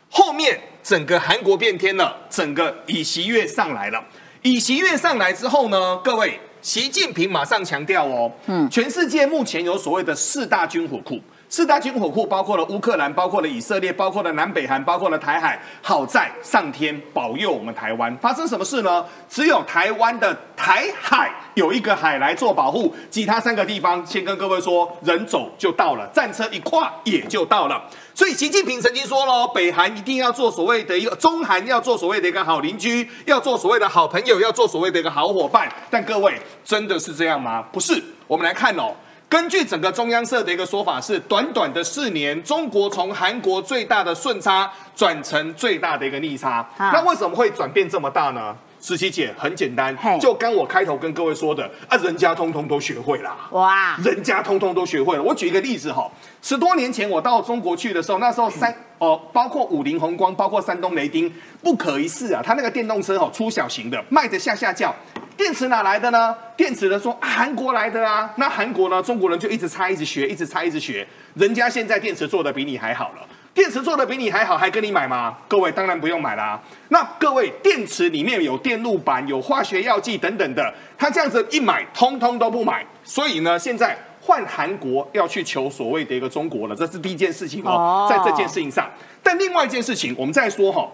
[0.09, 4.03] 后面整个韩国变天了，整个以习月上来了，
[4.41, 6.39] 以习月上来之后呢，各位。
[6.63, 11.17] 习近平马上强调哦，嗯，全世界目前有所谓的四大军火库，
[11.51, 15.59] 四大军火库包括了乌克兰，包括了以色列，包括了南北韩，包括了台海。
[15.81, 19.03] 好在上天保佑我们台湾，发生什么事呢？
[19.27, 27.83] 只有台湾的台海有一个海来做保护，其他三个地方先跟各位说，人走就到了，战车一跨也就到了。
[28.13, 35.67] 所以习近平曾经说了，北韩一定要做所谓的一个中韩要做所谓的一个好邻居，要做所谓的好朋友，要做所谓的一个好伙伴。
[35.89, 37.63] 但各位真的是这样吗？
[37.71, 37.99] 不是。
[38.27, 38.93] 我们来看哦，
[39.29, 46.67] 根据整个中央社的一个说法是，短短的四年，中国从韩国最大的顺差转成最大的一个逆差。
[46.77, 48.55] 啊那为什么会转变这么大呢？
[48.81, 53.35] 十七姐很简单，就刚我开头跟各位说的啊，人家通通都学会啦。
[53.51, 55.21] 哇，人家通通都学会了。
[55.21, 56.09] 我举一个例子哈，
[56.41, 62.41] 十多年前我到中国去的时候，那时候三哦，包括五菱宏光，包括山东雷丁，不可一世啊！
[62.43, 64.95] 他那个电动车哦，出小型的，卖的下下叫。
[65.39, 66.35] 电池哪来的呢？
[66.57, 68.29] 电池呢说、啊韩国来的啊。
[68.35, 69.01] 那韩国呢？
[69.01, 71.07] 中国人就一直猜，一直学，一直猜，一直学。
[71.35, 73.25] 人家现在电池做的比你还好了。
[73.53, 75.37] 电池做的比你还好，还跟你买吗？
[75.47, 76.61] 各位当然不用买啦。
[76.89, 82.85] 那各位，电池里面有电路板、有化学药剂等等的，他这样子一买，通通都不买。
[83.05, 88.91] 所以呢，现在换韩国要去求所谓的一个中国了，这是第一件事情哦哦，在这件事情上。
[89.23, 90.85] 但另外一件事情，我们再说哈、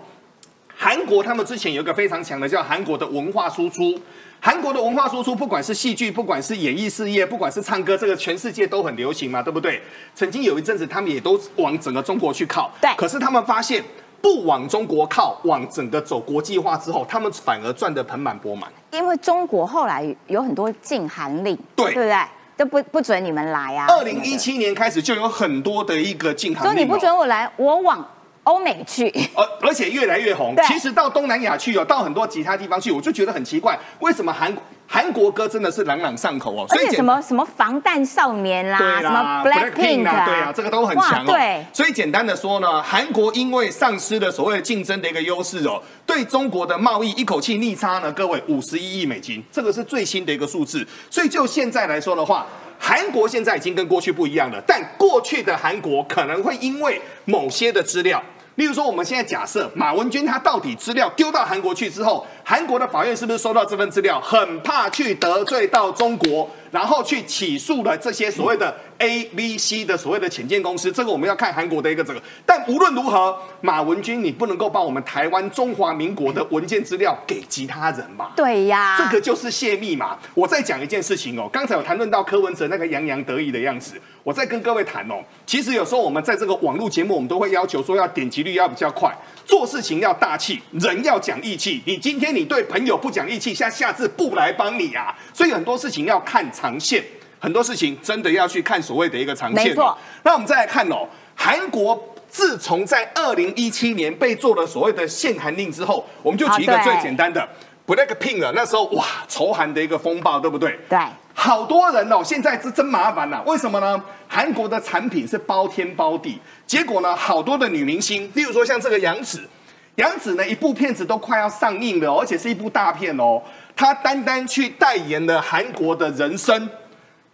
[0.77, 3.99] 韩国他们之前有一个非常强的叫韩国的文化输出。
[4.45, 9.81] 韩国的文化输出，不管是戏剧，不管是演艺事业，不管是唱歌，这个全世界都很流行嘛，对不对？
[10.13, 12.69] 曾经有一阵子，他们也都往整个中国去靠。
[12.79, 12.87] 对。
[12.95, 13.83] 可是他们发现，
[14.21, 18.71] 不往中国靠，往整个走国际化之后，他们反而赚得盆满钵满。
[18.91, 22.17] 因为中国后来有很多禁韩令，对，对不对？
[22.55, 23.87] 都不不准你们来啊。
[23.89, 26.71] 二零一七年开始就有很多的一个禁韩令。
[26.71, 28.07] 说你不准我来，我往。
[28.45, 30.55] 欧美去，而而且越来越红。
[30.67, 34.55] 其实到东南亚去哦，到很多其他地方去，我就觉得很奇怪，为什么韩
[34.87, 36.65] 韩国歌真的是朗朗上口哦？
[36.69, 41.25] 所以什么什么防弹少年啦，什么 Blackpink 啊，对啊，这个都很强哦。
[41.25, 50.87] 对，所以简单的说呢，韩国因为丧失了所谓的竞争的一个优势哦，对中国的贸易一口气逆差呢，各位五十一亿美金，这个是最新的一个数字。
[51.09, 52.45] 所以就现在来说的话，
[52.77, 58.21] 韩国现在已经跟过去不一样了，但过去的韩国可能会因为某些的资料。
[58.55, 68.73] 例如说，我们现在假设马文君他到底资料丢到韩国去之后，韩国的法院是不是收到这份资料，很怕去得罪到中国，然后去起诉了这些所谓的。
[68.97, 72.21] A、B、C 的所谓的潜舰公司，这个我们要看韩国的一个这个。
[72.45, 78.29] 但无论如何，马文君你不能够把我们台湾中华民国的文件资料给其他人嘛？
[78.37, 80.17] 对呀，这个就是泄密嘛。
[80.33, 85.15] 我再讲一件事情哦，刚才有谈论到柯文哲那个洋洋得意的样子，我再跟各位谈哦。
[85.45, 91.81] 其实有时候我们在这个网络节目，我们都会要求说要点击率要比较快，做事情要大气，人要讲义气。
[91.85, 95.15] 你今天你对朋友不讲义气，下下次不来帮你啊。
[95.33, 97.03] 所以很多事情要看长线。
[97.39, 99.67] 很多事情真的要去看所谓的一个长线。
[99.67, 99.95] 没错。
[100.23, 107.47] 那我们再来看哦，韩国自从在二零一七年被做了所谓的限韩令之后，我们就举一个最简单的
[107.85, 108.51] Blackpink 了。
[108.55, 110.79] 那时候哇，仇韩的一个风暴，对不对？
[110.89, 110.97] 对。
[111.37, 113.43] 好多人哦，现在是真麻烦呐。
[113.45, 114.01] 为什么呢？
[114.27, 119.47] 韩国的产品是包天包地，结果呢，好多的女明星，例如说像这个杨紫，
[119.95, 123.41] 杨紫呢，一部片子都快要上映了，而且是一部大片哦。
[123.75, 126.69] 她单单去代言了韩国的人生。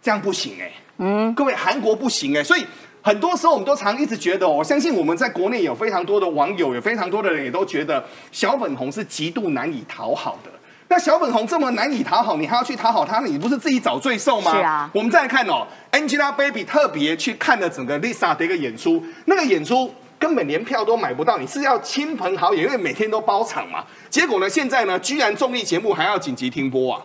[0.00, 2.66] 这样不行哎，嗯，各位韩国不行哎，所以
[3.00, 10.50] 很多时候我们都常一直觉得，我相信我们在国内有非常多的网友，有非常多的人也都觉得小粉红是极度难以讨好的。
[10.88, 14.56] 那小粉红这么难以讨好，你还要去讨好他，你不是自己找罪受吗？
[14.56, 14.90] 是啊。
[14.92, 23.84] 我们再来看哦，Angelababy 特别去看了整个 Lisa 的一个演出，那个演出根本连票都买不到，你是要亲朋好友，因为每天都包场嘛。
[24.08, 27.02] 结果呢，现在呢，居然综艺节目还要紧急停播啊！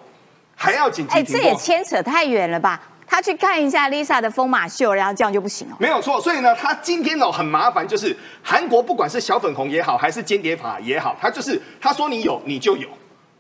[0.56, 2.80] 还要紧急哎，这也牵扯太远了吧？
[3.08, 5.78] 他去看一下 Lisa 的疯马秀，然后这样就不行了。
[5.80, 12.88] 没有错，所以呢，他今天哦很麻烦，就是韩国不管是小粉红也好，还是间谍法也好，他就是他说你有你就有，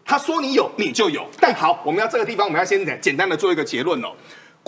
[0.03, 1.23] 他说你有你就有。
[1.39, 4.07] 但好，我们要这个地方，我们要先简单的做一个结论哦。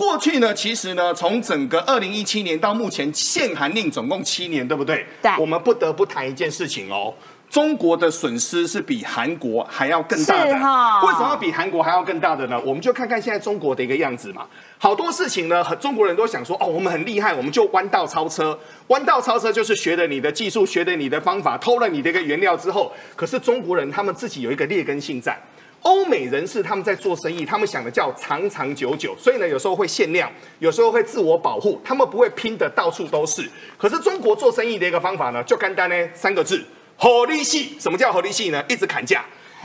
[0.00, 5.04] 过去呢，其实呢，从整个二零一七年到目前限韩令总共七年，对不对？
[5.20, 5.30] 对。
[5.38, 7.12] 我们不得不谈一件事情哦。
[7.50, 12.58] 中国的损失是比韩国还要更大的，为什么要比韩国还要更大的呢？
[12.64, 14.46] 我们就看看现在中国的一个样子嘛。
[14.78, 18.58] 好多事情呢，中国人都想说，哦，我们很厉害，我们就弯道超车。
[18.86, 25.38] 弯道超车就是学了你的技术，学了你的方法，偷了你的一个原料之后，可是中国人他们自己有一个劣根性在。
[25.82, 33.48] 欧美人士他们在做生意，他们想的叫长长久久，所以呢，有时候会限量，有时候会自我保护，他们不会拼的到处都是。
[33.78, 36.62] 可是中国做生意的一个方法呢，就简单呢，三个字。
[36.96, 38.62] 合力系，什么叫合力系呢？
[38.68, 39.24] 一直砍价，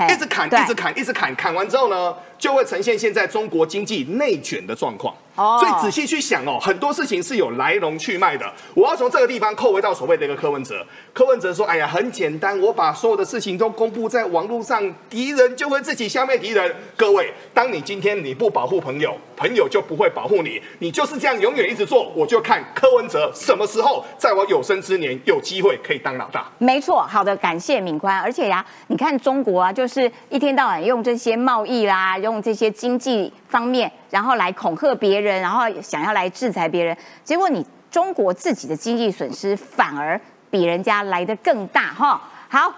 [0.10, 2.16] 一直砍，一直砍，一直砍，砍完之后呢？
[2.38, 5.16] 就会呈现现在中国经济内卷的状况。
[5.36, 8.50] 哦，所以仔细去想哦，很多事情是有来龙去脉的。
[8.74, 10.86] 我要从这个地方扣回到所谓的一个柯文哲。
[11.14, 20.62] 柯文哲说：“哎呀，很简单，我把所有的事情都公布在网络上，敌人就会自己消灭敌人。”各位，当你今天你不保护朋友，朋友就不会保护你。
[20.80, 26.50] 你就是这样永远一直做，我就看柯文哲什么时候在我有生之年有机会可以当老大。
[26.60, 28.18] 没错，好的，感谢敏宽。
[28.22, 32.18] 而且呀，你看中国啊，就是一天到晚用这些贸易啦。
[32.26, 42.20] 用这些经济方面，然后来恐吓别人，然后想要来制裁别人，结果你中国自己的经济损失反而比人家来的更大哈。
[42.50, 42.74] 好，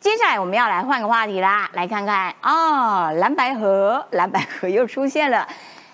[0.00, 5.46] 接下来我们要来换个话题啦，来看看哦，蓝白河，蓝白河又出现了，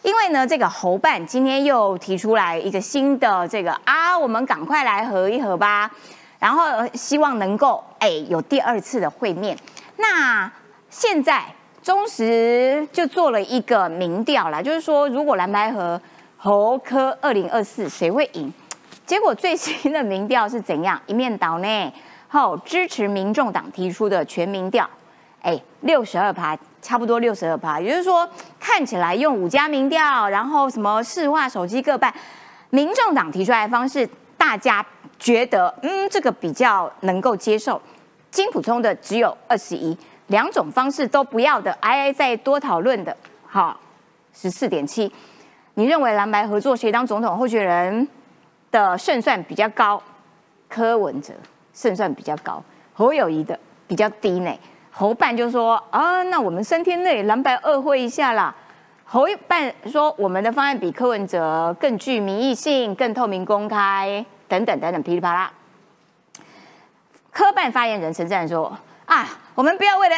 [0.02, 5.90] 因为呢，这个侯办今天又提出来一个新的这个啊，我们赶快来合一合吧，
[6.38, 9.58] 然后希望能够哎有第二次的会面。
[9.96, 10.48] 那
[10.88, 11.44] 现在。
[11.84, 16.00] 中时就做了一个民调啦，就是说如果蓝白河
[16.38, 18.50] 侯科二零二四谁会赢？
[19.04, 20.98] 结果最新的民调是怎样？
[21.04, 21.92] 一面倒呢？
[22.26, 24.88] 好，支持民众党提出的全民调，
[25.42, 28.26] 哎，六十二趴，差不多六十二趴，也就是说
[28.58, 32.10] 看起来用五家民调，然后什么市话手机各半，
[32.70, 34.08] 民众党提出来的方式，
[34.38, 34.82] 大家
[35.18, 37.78] 觉得嗯这个比较能够接受。
[38.30, 39.96] 金普通的只有二十一，
[40.28, 43.16] 两种方式都不要的，挨挨再多讨论的，
[43.46, 43.78] 好
[44.32, 45.12] 十四点七。
[45.74, 48.08] 你认为蓝白合作谁当总统候选人
[48.70, 50.02] 的胜算比较高？
[50.68, 51.32] 柯文哲
[51.72, 52.62] 胜算比较高，
[52.94, 54.52] 侯友谊的比较低呢。
[54.90, 58.54] 侯办就说啊，那我们三天内蓝白二会一下啦。
[59.04, 65.52] 侯办说我们的方案比柯文哲更具民意性、更透明公开等等等等，噼里啪啦。
[67.30, 70.16] 科办发言人陈赞说啊，我们不要为了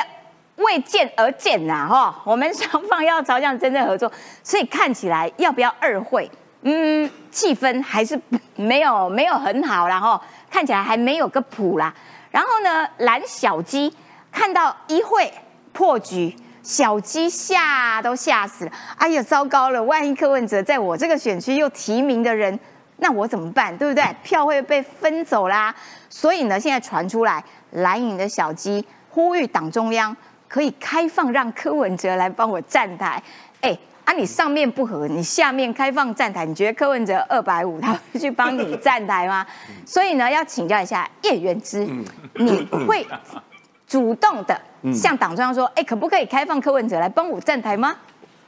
[0.56, 4.10] 为见而见呐，哈，我们双方要朝向真正合作，
[4.42, 6.30] 所以看起来要不要二会？
[6.62, 8.18] 嗯，气氛还是
[8.56, 10.20] 没有没有很好，然后
[10.50, 11.94] 看起来还没有个谱啦。
[12.30, 13.94] 然后呢，蓝小鸡
[14.32, 15.32] 看到一会
[15.72, 18.72] 破局，小鸡吓都吓死了。
[18.96, 22.58] 哎呀，糟糕了，万一柯文哲在我这个选区又提名的人，
[22.96, 23.76] 那我怎么办？
[23.76, 24.04] 对不对？
[24.24, 25.72] 票会被分走啦。
[26.08, 28.84] 所以呢，现在传出来蓝营的小鸡
[29.16, 30.14] 呼吁党中央
[30.46, 33.22] 可以开放让柯文哲来帮我站台。
[33.62, 33.74] 哎。
[34.04, 39.44] 啊，你上面不合，你下面开放站台，你觉得柯文哲二百五他会去帮你站台吗？
[39.84, 41.80] 所以呢，要请教一下叶元之，
[42.34, 43.04] 你会
[43.84, 44.60] 主动的
[44.94, 47.96] 向党中央说，哎，可不可以开放柯文哲来帮我站台吗？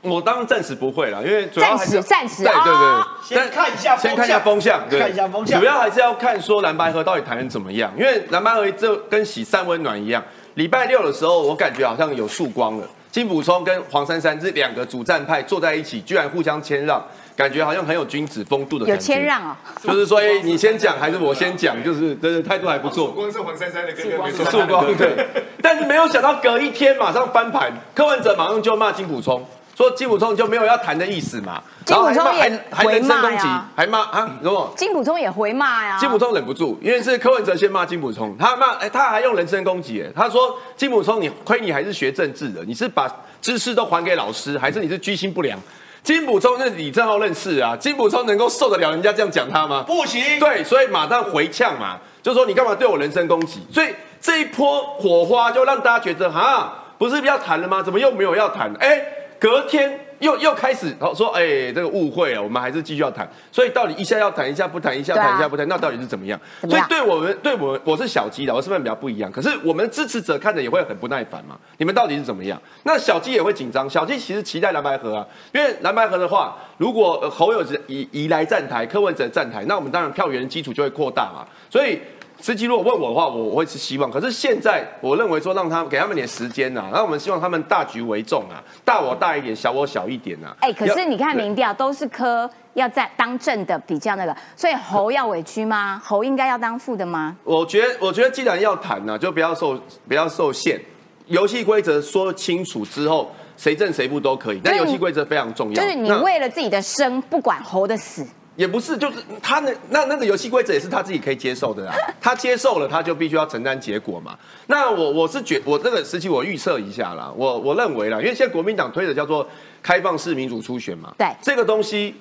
[0.02, 10.22] 我当然暂时不会了，因为暂时暂时对对对，先看一下先看一下风向，看一下风向，主要还是要看说蓝白河到底谈的怎么样，因为蓝白河就跟洗三温暖一样，
[10.58, 12.84] 礼拜六的时候我感觉好像有曙光了。
[13.12, 17.00] 金普聪跟黄珊珊这两个主战派坐在一起，居然互相谦让，
[17.36, 18.84] 感觉好像很有君子风度的。
[18.84, 21.80] 有谦让哦，就是说，哎，你先讲还是我先讲？
[21.84, 23.12] 就是真的态度还不错。
[23.12, 25.26] 光是黄珊珊的哥哥，没错，曙光对。
[25.62, 29.46] 但是没有想到隔一天马上翻盘，柯文哲马上就骂金普聪。
[29.78, 31.62] 说金普聪就没有要谈的意思嘛？
[31.84, 34.28] 金普聪也回骂呀，还骂啊？
[34.42, 34.72] 什么？
[34.76, 35.96] 金普聪也回骂呀。
[36.00, 43.08] 金普聪忍不住，因为是柯文哲先骂金普聪，他骂哎，他还用人身攻击哎，他说金普聪，你亏你还是学政治的，你是把
[43.40, 45.56] 知识都还给老师，还是你是居心不良？
[46.02, 49.84] 金普聪是李正浩认识啊，金普聪能够受得了人家这样讲他吗？
[49.86, 50.40] 不行。
[50.40, 53.64] 对，所以马上回呛嘛，就说你干嘛对我人身攻击？
[53.72, 57.80] 所以这一波火花就让大家觉得哈，不是要谈了吗？
[57.80, 58.74] 怎么又没有要谈？
[58.80, 59.00] 哎，
[59.38, 60.00] 隔天。
[60.20, 63.24] 又又开始说，哎，这个误会了，我们还是继续要谈。
[63.52, 66.36] 所以到底一下要谈，一下不谈，一下谈，一下不谈，那到底是怎么样？
[66.68, 69.30] 所以对我们，对我，我是小鸡的，我身份比较不一样。
[69.30, 71.56] 可是我们支持者看着也会很不耐烦嘛。
[71.76, 72.60] 你们到底是怎么样？
[72.82, 73.88] 那小鸡也会紧张。
[73.88, 81.46] 小鸡其实期待蓝白河啊，因为蓝白河的话，如果侯友宜宜来站台，柯文哲站台，那我们当然票源基础就会扩大嘛。
[81.70, 82.00] 所以。
[82.40, 84.10] 司机如果问我的话，我我会是希望。
[84.10, 90.56] 可是现在我认为说让他给他们点时间呐，那我们希望他们大局为重啊，大我大一点，小我小一点呐。
[90.60, 96.00] 哎，可是你看民调都是科要在当正的比较那个，所以侯要委屈吗？
[96.04, 97.36] 侯应该要当副的吗？
[97.42, 100.80] 我觉得，我觉得既然要谈呢，就不要受不要受限，
[101.26, 104.60] 游戏规则说清楚之后，谁正谁负都可以。
[104.62, 108.24] 但游戏规则非常重要，就是你为了自己的生，不管侯的死。
[108.58, 111.94] 也不是，就是他那那那个游戏规则也是他自己可以接受的啦。
[112.20, 114.36] 他接受了，他就必须要承担结果嘛。
[114.66, 119.48] 那我我是觉，我这个时期我预测一下啦，我我认为啦，因为现在国民党推的叫做
[119.80, 121.14] 开放式民主初选嘛。
[121.16, 121.28] 对。
[121.40, 122.16] 这个东西，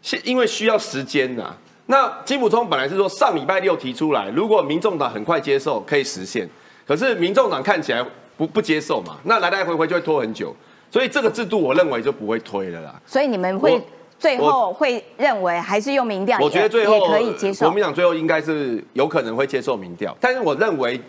[0.00, 1.54] 是因为需要时间呐。
[1.84, 6.48] 那金普通本来是说上礼拜六提出来，如果民众党很快接受，可以实现。
[6.86, 8.02] 可是民众党看起来
[8.38, 10.56] 不不接受嘛，那来来回回就会拖很久。
[10.90, 12.98] 所以这个制度我认为就不会推了啦。
[13.06, 13.78] 所以你们会。
[14.22, 17.66] 最后会认为还是用民调，我觉得最后可以接受。
[17.66, 21.00] 国民党最后应该是有可能会接受民调，但是我认为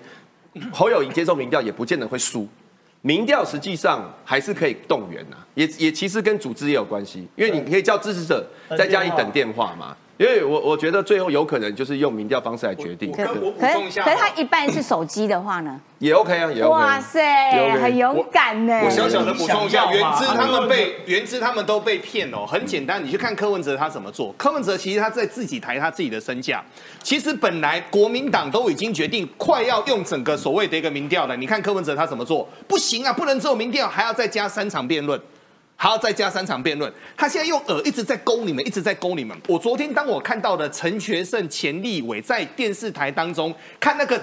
[0.71, 2.47] 侯友谊接受民调也不见得会输。
[3.01, 8.43] 民调实际上还是可以动员呐，也也其实跟组织也有关系，因为你可以叫支持者
[8.75, 9.95] 在家里等电话嘛。
[10.17, 13.11] 因为我我觉得最后有可能就是用民调方式来决定。
[13.11, 15.79] 可我补充一下，可是他一半是手机的话呢？
[15.97, 16.69] 也 OK 啊，也 OK。
[16.69, 18.81] 哇塞，很勇敢呢。
[18.85, 22.45] 我小小的补充一下，原知他们被原知他们都被骗哦。
[22.45, 24.31] 很简单，你去看柯文哲他怎么做。
[24.37, 26.63] 柯文哲其实他在自己抬他自己的身价。
[27.01, 31.35] 其实本来国民党都已经决定快要用整个所谓的一个民调了。
[31.35, 32.47] 你看柯文哲他怎么做？
[32.67, 35.19] 不行啊，不能只有民调，还要再加三场辩论。
[35.83, 39.37] 还要再加三场辩论，他现在用耳一直在勾你们，一直在勾你们。
[39.49, 44.17] 我昨天当我看到的陈学圣、钱立伟在电视台当中看那个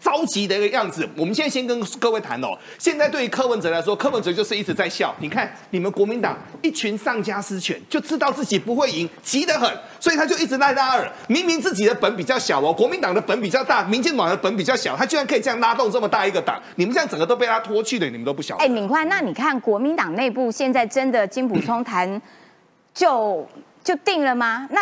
[0.00, 2.56] 着急的一个样子，我们现在先跟各位谈哦。
[2.78, 5.14] 现在对于柯文哲来说，柯文哲就是一直在笑。
[5.20, 11.06] 你看你们国民党一群丧家之犬，就知道自己不会赢，急得很，所以他就一直赖拉耳。
[11.28, 16.58] 明明自己的本比较小哦，国民党的本比较大，民进党的本比较小，他居然可以这样拉动这么大一个党。
[16.76, 18.64] 你们这样整个都被他拖去了，你们都不晓得。
[18.64, 21.01] 哎，敏宽，那你看国民党内部现在真。
[21.02, 22.22] 真的金普聪谈
[22.94, 23.44] 就
[23.82, 24.68] 就定了吗？
[24.70, 24.80] 那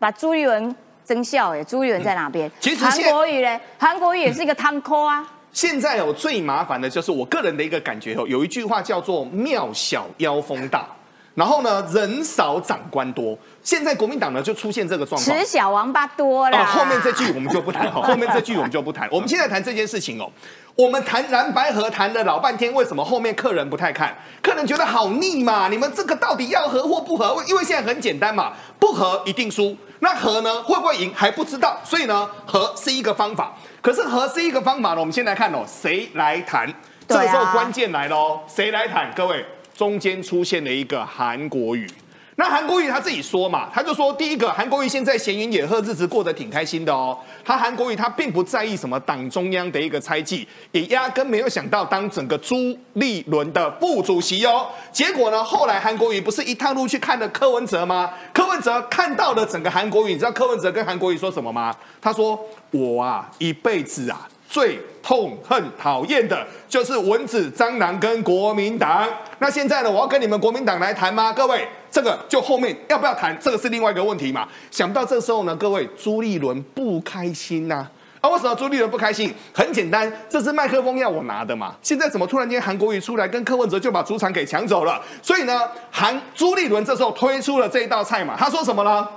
[0.00, 0.74] 把朱立伦
[1.04, 2.50] 增效哎，朱立伦在哪边？
[2.58, 5.24] 其实韩国瑜嘞，韩国瑜也是一个汤扣啊。
[5.52, 10.88] 现在有最麻烦的就是我个人的一个感觉哦，有一句话叫做“庙小妖风大”，
[11.36, 13.38] 然后呢，人少长官多。
[13.62, 15.38] 现在国民党呢就出现这个状况。
[15.38, 16.58] 吃小王八多了。
[16.58, 19.08] 哦，后面这句我们就不谈哈，后面这句我们就不谈。
[19.12, 20.28] 我们现在谈这件事情哦，
[20.76, 24.12] 我们谈蓝白河谈了老半天，为什么后面客人不太看？
[24.42, 25.68] 客人觉得好腻嘛？
[25.68, 27.40] 你们这个到底要合或不合？
[27.46, 33.54] 因为现在很简单嘛，不合一定输，那和呢会不会赢还不知道，所以呢和是一个方法。
[33.80, 36.68] 可是和是一个方法呢，我们先来看哦，谁来谈？
[37.06, 39.12] 这个时候关键来喽，谁来谈？
[39.14, 39.46] 各位，
[39.76, 41.88] 中间出现了一个韩国语。
[42.36, 47.16] 那韩国瑜他自己说嘛，他就说第一个，韩国瑜现在闲云野鹤，日子过得挺开心的哦。
[47.44, 54.66] 他韩国瑜他并不在意什么党中央的一个猜忌，也压根没有想到当整个朱立伦的副主席哦。
[54.90, 58.10] 结果呢，后来韩国瑜不是一趟路去看了柯文哲吗？
[58.32, 61.72] 柯文哲看到了整个韩国瑜，你知道柯文哲跟韩国瑜说什么吗？
[62.02, 62.38] 他说
[62.72, 69.04] ：“我啊，一辈子啊。”最痛恨、讨厌的就是蚊子、蟑螂跟国民党。
[69.40, 69.90] 那现在呢？
[69.90, 71.32] 我要跟你们国民党来谈吗？
[71.32, 73.36] 各位，这个就后面要不要谈？
[73.40, 74.46] 这个是另外一个问题嘛。
[74.70, 77.84] 想不到这时候呢，各位朱立伦不开心呐。
[78.20, 79.34] 啊，为什么朱立伦不开心？
[79.52, 81.74] 很简单，这是麦克风要我拿的嘛。
[81.82, 85.02] 现在怎么突然间韩国瑜出来跟柯文哲就把主场给抢走了？
[85.20, 88.36] 所以呢，韩朱立伦这时候推出了这一道菜嘛。
[88.38, 89.08] 他说什么呢？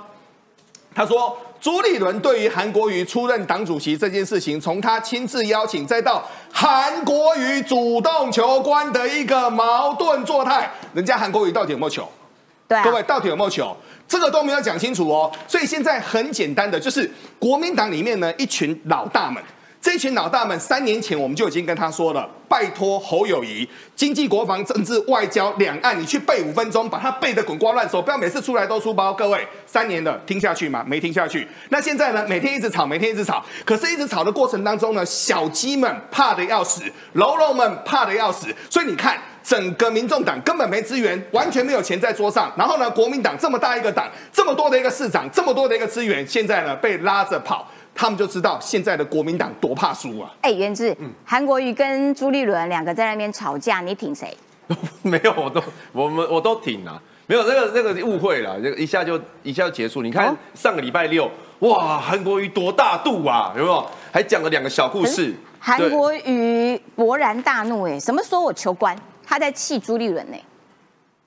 [0.92, 1.38] 他说。
[1.60, 12.08] 朱立伦对于韩国瑜出任党主席这件事情，从他亲自邀请，再到韩国瑜主动求官的一个矛盾作态，人家韩国瑜到底有没有求？
[12.68, 13.76] 对，各位到底有没有求？
[14.06, 15.30] 这个都没有讲清楚哦。
[15.46, 19.42] 所以现在很简单的，就是国民党里面呢一群老大们。
[19.80, 29.14] 这群老大们，三年前我们就已经跟他说了，拜托侯友谊，经济、国防、政治、外交、两岸，你去背五分钟，把它背得滚瓜烂熟，不要每次出来都出包。
[29.14, 30.84] 各位，三年了，听下去吗？
[30.84, 31.46] 没听下去。
[31.68, 32.26] 那现在呢？
[32.28, 33.44] 每天一直吵，每天一直吵。
[33.64, 38.48] 可是，一直吵的过程当中呢，小鸡们怕的要死，喽喽们怕的要死。
[38.68, 42.52] 所以你看，整个民众党根本没资源，完全没有钱在桌上。
[42.56, 47.70] 然后呢，国民党这么大一个党，这么多的一个市长，这么多的一个资源，现在呢被拉着跑。
[48.00, 50.32] 他们就知道现在的国民党多怕输啊！
[50.40, 54.32] 哎，元志，韩国瑜跟朱立伦两个在那边吵架，你挺谁？
[55.02, 60.00] 没有，我都我们我都挺啊，没有那个那个误会了，就一下就一下就结束。
[60.00, 61.28] 你看上个礼拜六，
[61.58, 63.84] 哇，韩国瑜多大度啊，有没有？
[64.12, 65.34] 还讲了两个小故事。
[65.58, 68.96] 韩国瑜勃然大怒，哎，什么说我求官？
[69.26, 70.36] 他在气朱立伦呢。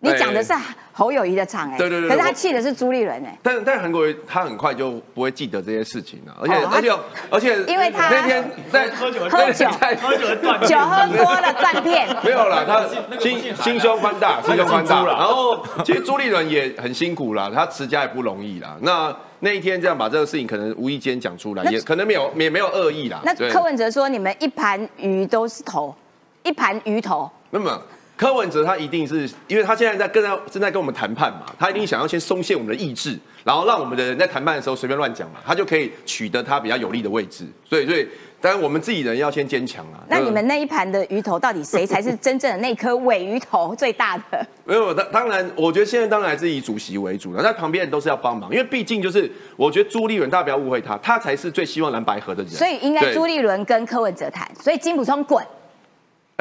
[0.03, 0.51] 你讲的是
[0.91, 3.37] 侯友谊的场哎，对对对，可是他气的是朱立伦哎。
[3.43, 6.91] 但但韩国瑜他很快就不会记得这些事情了，而且而且
[7.29, 12.07] 而且，因为他那天在喝酒喝酒喝酒断酒喝多了断片。
[12.23, 15.05] 没有了，他心心胸宽大，心胸宽大。
[15.05, 18.75] 然后其实朱立伦也很辛苦啦，他持家也不容易啦。
[18.81, 23.21] 那那一天这样把这个事情可能无意间讲出来，也可能没有也没有恶意啦。
[23.23, 25.95] 那柯文哲说你们一盘鱼都是头，
[26.41, 27.29] 一盘鱼头。
[27.51, 27.79] 那么。
[28.21, 37.47] 柯文哲他一定是，因为他现在在跟他正在跟我们谈判嘛，他一定想要先松懈我们的意志，然后让我们的人在谈判的时候随便乱讲嘛，他就可以取得他比较有利的位置。
[37.67, 38.07] 所以，所以，
[38.39, 40.05] 当然我们自己人要先坚强啊。
[40.07, 44.45] 那你们那一盘的鱼头到底谁才是真正的那颗尾鱼头最大的？
[44.65, 52.51] 没有，当当然，我觉得现在当然还是以主席为主了，那旁边人都是要帮忙，因为毕竟就是我觉得朱立伦，大家不要误会他，他才是最希望蓝白合的人。
[52.51, 55.43] 所以应该朱立伦跟柯文哲谈，所以金普聪滚。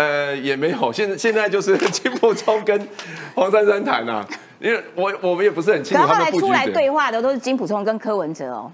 [0.01, 2.89] 呃，也没有，现在现在就是 金普聪跟
[3.35, 4.27] 黄珊珊谈啊，
[4.59, 8.73] 因为我我们也不是很清楚他们出来对话的都是金普聪跟柯文哲哦。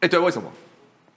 [0.00, 0.50] 哎，对，为什么？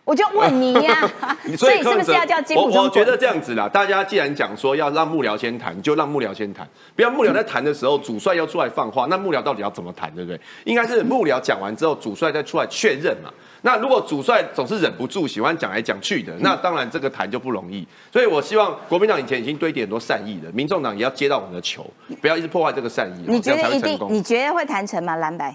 [0.07, 1.01] 我就问你呀，
[1.59, 2.83] 所以是不是要叫金普聪？
[2.85, 10.39] 我觉得这样子啦，大家既然讲说要让幕僚先谈，就让幕僚先谈，不要幕僚在谈的时候，主帅要出来放话，那幕僚到底要怎么谈，对不对？
[10.63, 13.29] 应该是幕僚讲完之后，主帅再出来确认嘛。
[13.63, 17.85] 那如果主帅总是忍不住喜欢讲来讲去的，那当然这个谈就不容易。
[18.09, 21.85] 所以我希望国民党以前已经堆叠很多善意了，民众党也要接到我们的球，
[22.21, 23.25] 不要一直破坏这个善意。
[23.27, 23.99] 你觉得一定？
[24.09, 25.17] 你觉得会谈成吗？
[25.17, 25.53] 蓝白？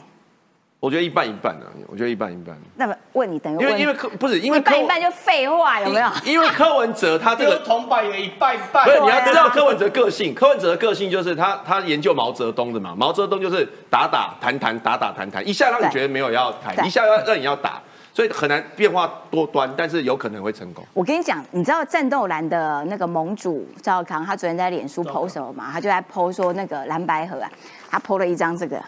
[0.83, 2.59] 我觉得一半一半啊，我觉得一半一半。
[2.75, 6.09] 那么问你，等于因为因为柯不是因为一半一半就废话有没有？
[6.25, 8.85] 因为柯文哲他这个铜板也一半一半。
[8.85, 17.81] 不是你要知道柯文哲个性，柯文哲的个性就是他他研究毛泽东的嘛，毛泽东就是打打谈谈打打谈谈，一下让你觉得没有要谈，一下要让你要打，
[18.13, 20.85] 所以很难变化多端，但是有可能会成功。
[20.95, 25.71] 我跟你讲，你知道战斗蓝的那个盟主赵康，他昨天在脸书 PO 什么嘛？
[25.73, 27.49] 他就在 PO 说那个蓝白河啊，
[27.89, 28.83] 他 PO 了一张这个，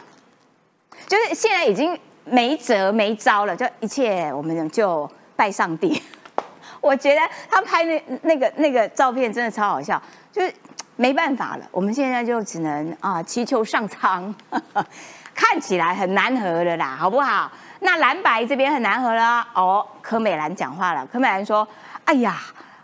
[1.06, 1.98] 就是现在已经。
[2.26, 6.02] 没辙没招了，就一切我们就拜上帝。
[6.80, 10.02] 我觉得他拍那那个那个照片真的超好笑，
[10.32, 10.50] 就是
[10.96, 14.34] 没办法了，我们现在就只能啊祈求上苍。
[15.36, 17.52] 看起来很难合的啦，好不好？
[17.80, 19.86] 那蓝白这边很难合了哦。
[20.00, 21.68] 柯美兰讲话了，柯美兰说
[22.06, 22.40] ：“哎呀，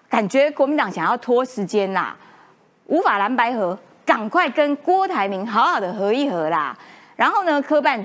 [0.07, 2.15] 感觉国民党想要拖时间啦，
[2.89, 6.77] 无法蓝白合，赶快跟郭台铭好好的合一合啦。
[7.21, 8.03] 然后呢，科办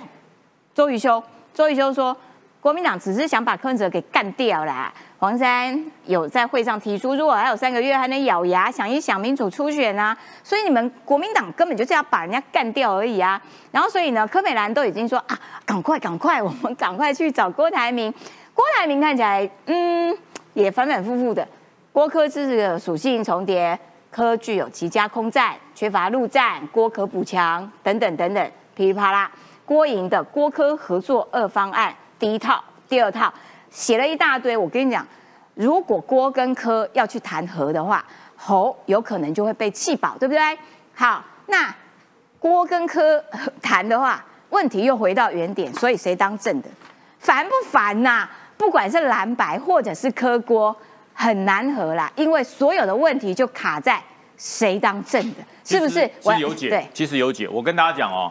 [0.74, 2.13] 周瑜修，周瑜修说，
[2.59, 4.93] 国民党只是想把柯文哲给干掉啦。
[5.18, 10.16] 黄山有在会上提出，如果还有三个月，还能咬牙想一想民主初选啊。
[10.43, 13.41] 所以你们国民党根本就是要把人家干掉而已啊。
[13.72, 18.13] 然后所以呢，柯美兰都已经说啊，赶快赶快，我们赶快去找郭台铭。
[18.53, 20.13] 郭台铭看起来，嗯，
[20.53, 21.47] 也反反复复的。
[21.93, 23.80] 郭科是这个属性重叠，
[24.11, 29.32] 科具有极佳空战，缺乏陆战，郭可补强等等等等，噼里啪啦。
[29.65, 33.34] 郭营的郭科合作二方案，第一套、第二套
[33.71, 34.55] 写了一大堆。
[34.55, 35.05] 我跟你讲，
[35.55, 38.05] 如果郭跟科要去谈和的话，
[38.36, 40.57] 侯有可能就会被气饱，对不对？
[40.93, 41.73] 好，那
[42.38, 43.23] 郭跟科
[43.61, 46.67] 谈的话，问题又回到原点，所以谁当正的，
[47.17, 48.28] 烦不烦呐？
[48.57, 50.76] 不管是蓝白或者是科郭。
[51.17, 54.03] 很难和啦，因为所有的问题就卡在
[54.36, 56.05] 谁当正的，是不是？
[56.19, 57.47] 其实有解，对，其实有解。
[57.47, 58.30] 我跟大家讲哦，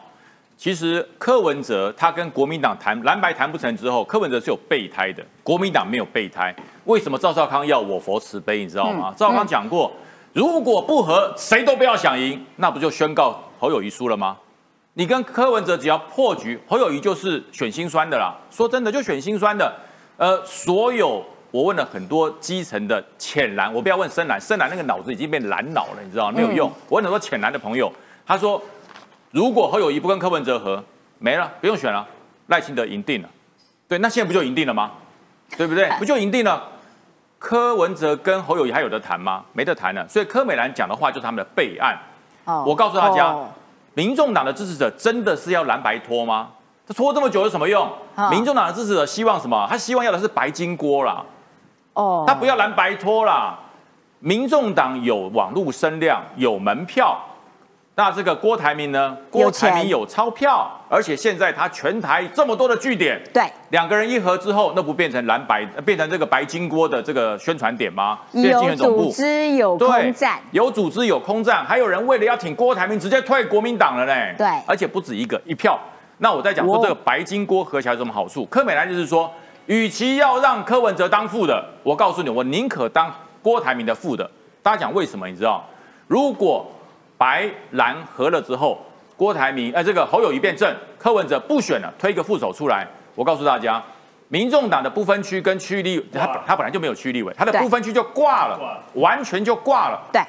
[0.56, 6.54] 其实柯文哲他跟国民党谈蓝白谈不成之后，柯文哲是有备胎的，国民党没有备胎。
[6.84, 8.58] 为什么赵少康要我佛慈悲？
[8.58, 9.12] 你知道吗？
[9.16, 9.92] 赵少康讲过，
[10.32, 14.36] 如果不和，谁都不要想赢，那不就宣告侯友谊输了吗？
[14.94, 18.34] 你跟柯文哲只要破局，侯友谊就是选心酸的啦。
[18.50, 19.74] 说真的，就选心酸的。
[20.16, 21.24] 呃，所有。
[21.50, 26.32] 我问了很多基层的浅蓝，我不要问深蓝，深蓝那个脑子已经变蓝脑了，你知道吗？
[26.36, 26.68] 没有用。
[26.88, 27.92] 我问很多浅蓝的朋友，
[28.26, 28.60] 他说，
[29.34, 30.80] 如果侯友谊不跟柯文哲合，
[31.18, 32.06] 没了，不用选了，
[32.46, 33.28] 赖清德赢定了。
[33.88, 34.92] 对，那现在不就赢定了吗？
[35.56, 35.90] 对不对？
[35.98, 36.62] 不就赢定了？
[37.40, 39.42] 柯文哲跟侯友谊还有得谈吗？
[39.52, 40.06] 没得谈了。
[40.08, 41.98] 所以柯美兰讲的话就是他们的备案。
[42.44, 42.62] 哦。
[42.64, 43.36] 我告诉大家，
[43.94, 46.50] 民众党的支持者真的是要蓝白拖吗？
[46.86, 47.90] 他拖这么久有什么用？
[48.30, 49.66] 民众党的支持者希望什么？
[49.68, 51.24] 他希望要的是白金锅啦。
[51.94, 53.58] 哦，他不要蓝白拖啦，
[54.20, 57.20] 民众党有网络声量，有门票，
[57.96, 59.16] 那这个郭台铭呢？
[59.30, 68.18] 郭台铭有钞票，而且现在他全台这么多的据点，对，两个人一合之后，那不变成蓝白，变成这个白金锅的这个宣传点吗？
[68.32, 74.34] 有组织有空战，有组织有空战，还有人为了要挺郭台铭，直接退国民党了嘞。
[74.36, 75.78] 对，而且不止一个一票。
[76.18, 78.44] 那我在讲说这个白金锅合起来有什么好处？
[78.46, 79.30] 柯美兰就是说。
[79.66, 84.30] 与其要让柯文哲当副的，我告诉你，我宁可当郭台铭的副的。
[84.62, 85.26] 大家讲为什么？
[85.26, 85.64] 你知道，
[86.06, 86.70] 如果
[87.16, 88.84] 白蓝合了之后，
[89.16, 93.82] 郭台铭呃这个侯友谊变正，柯文哲不选了，推一个副手出来，我告诉大家，
[94.28, 100.00] 民众党的不分区跟区立，他他本来就没有区立委，他的不分区就挂了，完全就挂了。
[100.12, 100.20] 对。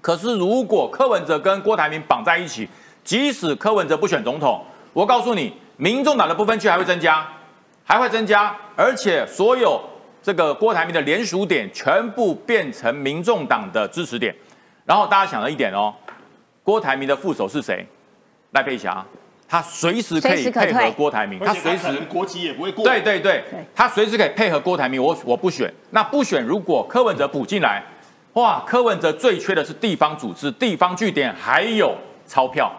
[0.00, 2.68] 可是如果柯文哲跟郭台铭绑在一起，
[3.02, 7.26] 即使柯文哲不选总统，我告诉你，民众党的不分区还会增加。
[7.86, 9.78] 还会增加，而且所有
[10.22, 14.34] 这个郭台铭的联署点全部变成民众党的支持点。
[14.86, 15.92] 然后大家想了一点哦，
[16.64, 17.86] 郭台铭的副手是谁？
[18.50, 19.04] 赖佩霞，
[19.48, 22.84] 他随时可以配合郭台铭，他随时国籍也不会过。
[22.84, 25.00] 对对对，他随时可以配合郭台铭。
[25.00, 27.80] 我我不选，那不选，如果柯文哲补进来，
[28.32, 31.96] 哇，柯文哲最缺的是地方组织、地方据点，还有
[32.26, 32.72] 钞票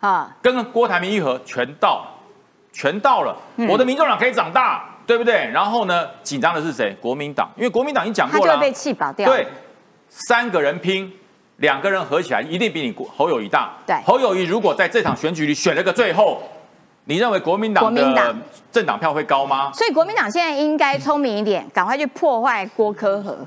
[0.00, 2.04] 啊，跟郭台铭一合全到。
[2.72, 3.34] 全到了，
[3.70, 5.50] 我的民众党可以长大，对不对？
[5.50, 6.94] 然后呢，紧张的是谁？
[7.00, 9.26] 国民党，因为国民党已经讲过了，他就会被气保掉。
[9.26, 9.46] 对，
[10.10, 11.10] 三个人拼，
[11.56, 13.72] 两个人合起来一定比你侯友谊大。
[13.86, 16.42] 对，侯友谊如果在这场选举里选了个最后，
[17.04, 18.34] 你认为国民党的
[18.72, 19.70] 政党票会高吗？
[19.72, 23.38] 所以国民党现在应该聪明一点，赶快去破坏郭科和，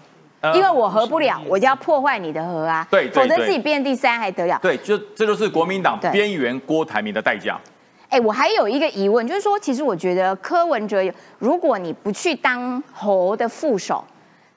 [0.53, 2.88] 因为我合不了，我就要破坏你的和啊。
[2.89, 4.57] 对，否则自己变第三还得了？
[4.62, 7.60] 对，就这就是国民党边缘郭台铭的代价。
[8.07, 11.03] 哎，我还有一个疑问，就是说，其实我觉得柯文哲，
[11.38, 14.03] 如果你不去当侯的副手，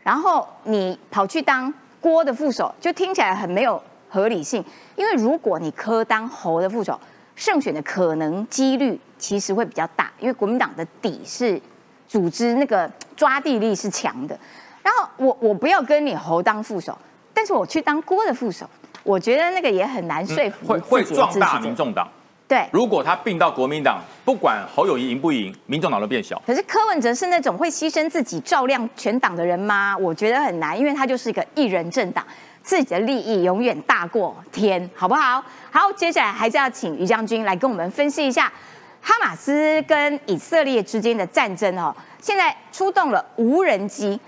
[0.03, 1.71] 然后你跑去当
[2.03, 4.63] 郭的副手，就听起来很没有合理性。
[4.97, 7.01] 因为如果你柯当侯的副手，
[7.37, 11.59] 胜选的可能几率其实会比较大，因为国民党的底是
[12.07, 14.39] 组织那个抓地力是强的。
[14.83, 16.99] 然后我我不要跟你侯当副手，
[17.33, 18.69] 但是我去当郭的副手，
[19.05, 20.67] 我觉得那个也很难说服。
[20.67, 22.09] 会会壮大民众党。
[22.53, 26.39] 对，如果他并到国民党，不管侯友谊赢不赢，民众脑都变小。
[26.47, 29.97] 可是柯文哲是那种会牺牲自己照亮全党的人吗？
[29.97, 32.23] 我觉得很难，因为他就是一个一人政党，
[32.63, 35.43] 自己的利益永远大过天，好不好？
[35.71, 38.53] 好，接下来还是要请于将军来跟我们分析一下
[39.01, 41.97] 哈马斯跟以色列之间的战争哦。
[42.21, 44.21] 现在出动了无人机，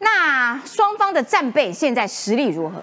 [0.00, 2.82] 那双方的战备现在实力如何？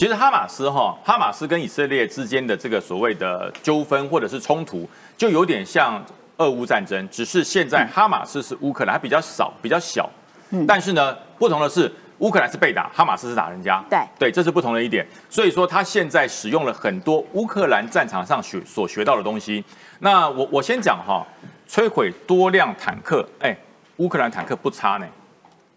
[0.00, 6.02] 其实哈马斯哈，哈马斯跟以色列之间的这个所谓的纠纷或者是冲突，就有点像
[6.38, 10.08] 俄乌战争，只是现在哈马斯是乌克兰，它比较少，比较小。
[10.52, 10.66] 嗯。
[10.66, 13.84] 但是呢，不同的是，乌克兰是被打，哈马斯是打人家。
[13.90, 15.06] 对对，这是不同的一点。
[15.28, 19.62] 所以说他现在使用了很多乌克兰战场上学所学到的东西。
[19.98, 21.22] 那我我先讲哈，
[21.68, 23.54] 摧毁多辆坦克，哎，
[23.98, 25.06] 乌克兰坦克不差呢，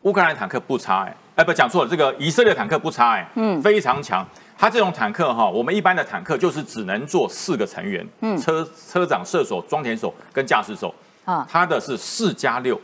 [0.04, 4.26] 乌克兰坦克不差哎，哎不讲错了，这个以色列坦克不差哎，嗯，非常强。
[4.58, 10.94] 它这种坦克哈，我们一般的坦克就是只能坐四个成员，嗯，车车长、射手、装填手跟驾驶手，
[11.26, 12.80] 啊，它的是四加六。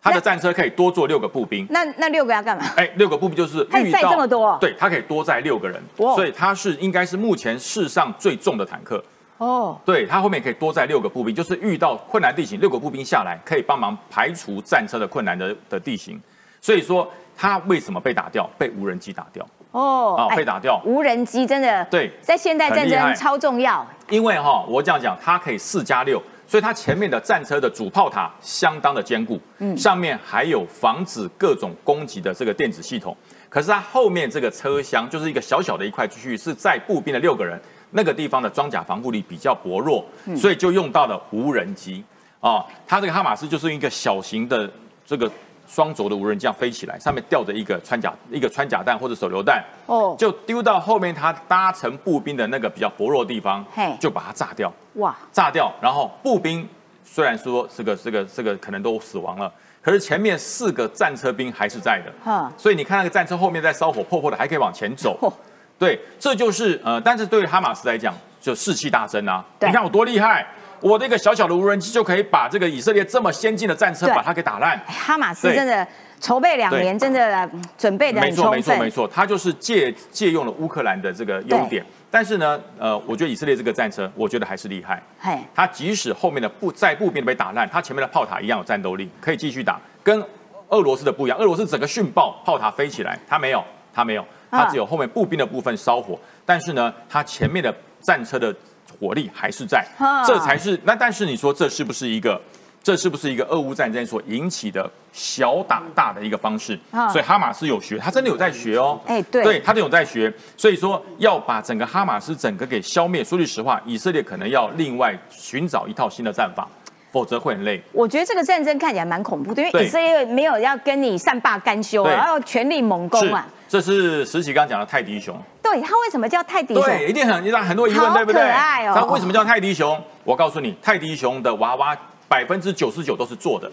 [0.00, 2.64] 他的战车可以多坐六个步兵，那那六个要干嘛？
[2.76, 9.04] 哎，六个步兵就是遇到这么多，对，它可以多载六个人，所以它是应该是目前世上最重的坦克。
[9.38, 16.18] 哦，对，它后面可以多载六个步兵，就是遇到困难地形，六个步兵下来可以帮忙排除战车的困难的的地形。
[16.60, 18.48] 所以说，它为什么被打掉？
[18.58, 19.46] 被无人机打掉。
[19.70, 20.80] 哦，啊，被打掉。
[20.84, 23.86] 无人机真的对，在现代战争超重要。
[24.08, 26.22] 因为哈，我这样讲，它可以四加六。
[26.46, 33.14] 所以它前面的战车的主炮塔相当的坚固，嗯，上面还有防止各种攻击的这个电子系统。
[33.50, 40.02] 可是它后面这个车厢就是一个小小的一块区域，是在步兵的六个人那个地方的装甲防护力比较薄弱，
[40.34, 42.02] 所以就用到了无人机
[42.40, 42.64] 啊。
[42.86, 44.70] 它这个哈马斯就是一个小型的
[45.04, 45.30] 这个。
[45.68, 56.66] 双轴的无人机飞起来，上面吊着一个穿甲一个穿甲弹或者手榴弹，哦，就丢到后面他搭乘步兵的那个比较薄弱的地方，嘿，就把它炸掉，哇，炸掉，然后步兵
[57.04, 59.52] 虽然说这个这个这个可能都死亡了，
[59.82, 65.18] 可是前面四个战车兵还是在的，哈，所以你看那个战车后面在烧火破破的，还可以往前走，
[65.78, 70.46] 对，这就是呃，但是对于哈马斯来讲，就士气大增啊，你看我多厉害。
[70.80, 74.78] 我的一个小小的无人机就可以把这个以色列这么先进的战车把它给打烂。
[74.86, 75.86] 哈马斯真的
[76.20, 81.84] 筹备两年，真的准备的没错没错没错，他就是借借用了乌克兰的这个优点。
[82.10, 85.02] 但是呢，呃，我觉得以色列这个战车，我觉得还是厉害。
[85.18, 89.80] 嘿，他即使后面的步在步兵被打烂，他前面的炮塔一样有战斗力，可以继续打。
[90.02, 90.24] 跟
[90.68, 93.62] 俄罗斯的不一样，俄罗斯整个训爆炮塔飞起来，他没有，
[93.92, 96.18] 他没有，他只有后面步兵的部分烧火。
[96.46, 98.54] 但是呢，他前面的战车的。
[99.00, 99.86] 火力还是在，
[100.26, 100.94] 这才是那。
[100.94, 102.40] 但是你说这是不是一个，
[102.82, 106.78] 这是不是一个俄乌战争所引起的小打大的一个方式？
[107.12, 109.00] 所以哈马斯有学，他真的有在学哦。
[109.06, 110.32] 哎，对，对他都有在学。
[110.56, 113.22] 所以说要把整个哈马斯整个给消灭。
[113.22, 116.66] 说句实话，以色列可能要另外寻找一套新的战法，
[117.12, 117.80] 否则会很累。
[117.92, 123.46] 我觉得这个战争看起来蛮恐怖的，因为以色列没有要跟你善罢甘休，然后全力猛攻啊。
[123.68, 125.38] 这是石奇刚讲的泰迪熊。
[125.62, 126.82] 对，它为什么叫泰迪熊？
[126.82, 128.40] 对，一定很让很多疑问，对不对？
[128.40, 128.94] 可爱哦。
[128.94, 130.02] 它为什么叫泰迪熊？
[130.24, 131.94] 我告诉你，泰迪熊的娃娃
[132.26, 133.70] 百分之九十九都是做的。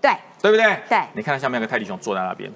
[0.00, 0.78] 对，对不对？
[0.88, 0.98] 对。
[1.12, 2.50] 你看它下面有个泰迪熊坐在那边。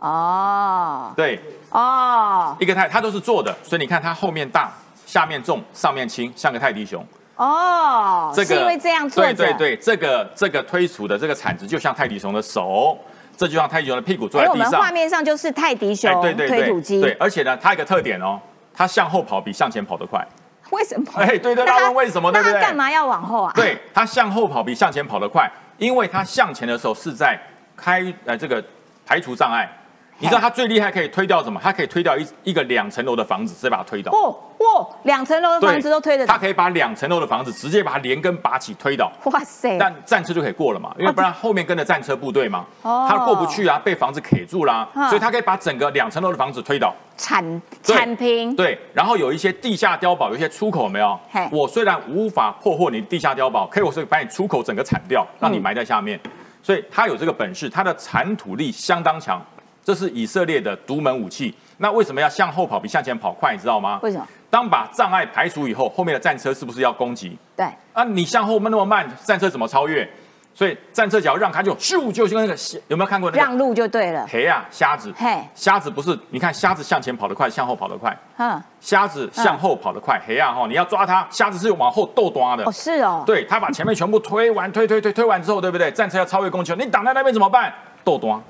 [0.00, 1.12] 哦。
[1.16, 1.40] 对。
[1.70, 2.56] 哦。
[2.58, 4.72] 一个泰，它都是做的，所以你看它后面大，
[5.06, 7.06] 下面重，上面轻，像个泰迪熊。
[7.36, 8.32] 哦。
[8.34, 9.22] 这个因为这样做。
[9.22, 12.98] 对对对，这个这个推出的这个铲子就像泰迪熊的手。
[13.36, 14.66] 这就像泰迪熊的屁股坐在地上。
[14.66, 17.00] 我们画面上就是泰迪熊推土机。
[17.00, 18.40] 对，而且呢，它有个特点哦，
[18.72, 20.26] 它向后跑比向前跑得快。
[20.70, 21.06] 为什么？
[21.16, 22.32] 哎，对对，大家问为什么？
[22.32, 22.60] 对不对？
[22.60, 23.52] 干嘛要往后啊？
[23.54, 27.38] 对，它向后跑比向前跑得快，因为它向前的时候是在
[27.76, 28.64] 开呃这个
[29.06, 29.70] 排除障碍。
[30.18, 31.60] 你知道它最厉害可以推掉什么？
[31.62, 34.12] 它可以推掉一一个两层楼的房子，直接把它推倒。
[34.12, 36.26] 哦哇，两层楼的房子都推得。
[36.26, 39.10] 它可以把两层楼的房子直接把它连根拔起推倒。
[39.24, 39.76] 哇塞！
[39.76, 46.94] 但战车就可以过了嘛，因为不然后面跟着战车部队嘛，它过不去啊，被房子卡住啦，所以它可以把整个两层楼的房子推倒。
[47.16, 48.54] 铲铲平。
[48.56, 51.18] 对，然后有一些地下碉堡，有一些出口没有？
[51.50, 56.18] 我虽然无法破获你地下碉堡，可以我是把你出口整个铲掉，让你埋在下面。
[56.62, 59.44] 所以它有这个本事，它的铲土力相当强。
[59.84, 61.54] 这是以色列的独门武器。
[61.78, 63.52] 那为什么要向后跑比向前跑快？
[63.52, 64.00] 你知道吗？
[64.02, 64.26] 为什么？
[64.48, 67.36] 当把障碍排除以后，后面的战车是不是要攻击？
[67.56, 67.66] 对。
[67.92, 70.08] 啊，你向后那么慢，战车怎么超越？
[70.56, 72.56] 所以战车只要让开，就咻，就像那个
[72.86, 73.28] 有没有看过？
[73.32, 74.24] 让路就对了。
[74.30, 75.12] 嘿啊，瞎子。
[75.16, 76.16] 嘿，瞎子不是？
[76.30, 78.16] 你看瞎子向前跑得快，向后跑得快。
[78.36, 78.62] 嗯。
[78.80, 80.66] 瞎子向后跑得快，嘿啊哈！
[80.68, 82.62] 你要抓他，瞎子是往后斗端的。
[82.64, 83.24] 哦，是哦。
[83.26, 85.90] 对他把前面全部推完，推推推推完之后，对不对？
[85.90, 87.74] 战车要超越攻击，你挡在那边怎么办？
[88.04, 88.40] 斗端。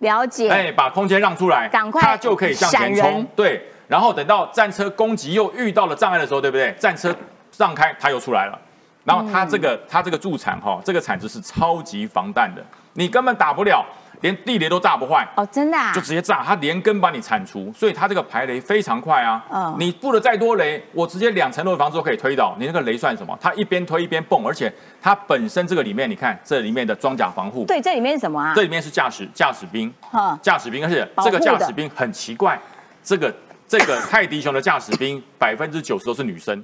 [0.00, 3.26] 了解，哎，把空间让出来，赶快，他就可以向前冲。
[3.34, 6.72] 对，然后等到战车攻击又遇到了障碍的时候，对不对？
[6.78, 7.14] 战车
[7.56, 8.58] 让开，他又出来了。
[9.04, 13.84] 然后他这个他这个助产哈，这个铲子是超级防弹的，你根本打不了。
[14.20, 19.44] 连地雷都炸不坏哦，真的啊，就直接炸，它连根把你铲除，所以它这个排雷非常快啊。
[19.50, 22.54] 嗯，你布了再多雷，我直接两层楼的房子都可以推倒。
[22.58, 23.36] 你那个雷算什么？
[23.40, 27.64] 它一边推一边蹦，而且它本身这个里面，你看这里面的装甲防护。
[27.64, 28.52] 对，这里面是什么啊？
[28.54, 29.92] 这里面是驾驶驾驶兵。
[30.00, 32.60] 哈，驾驶兵，而且这个驾驶兵很奇怪，
[33.02, 33.34] 这个
[33.66, 36.62] 这个 泰迪熊的驾驶兵百分之九十都是女生。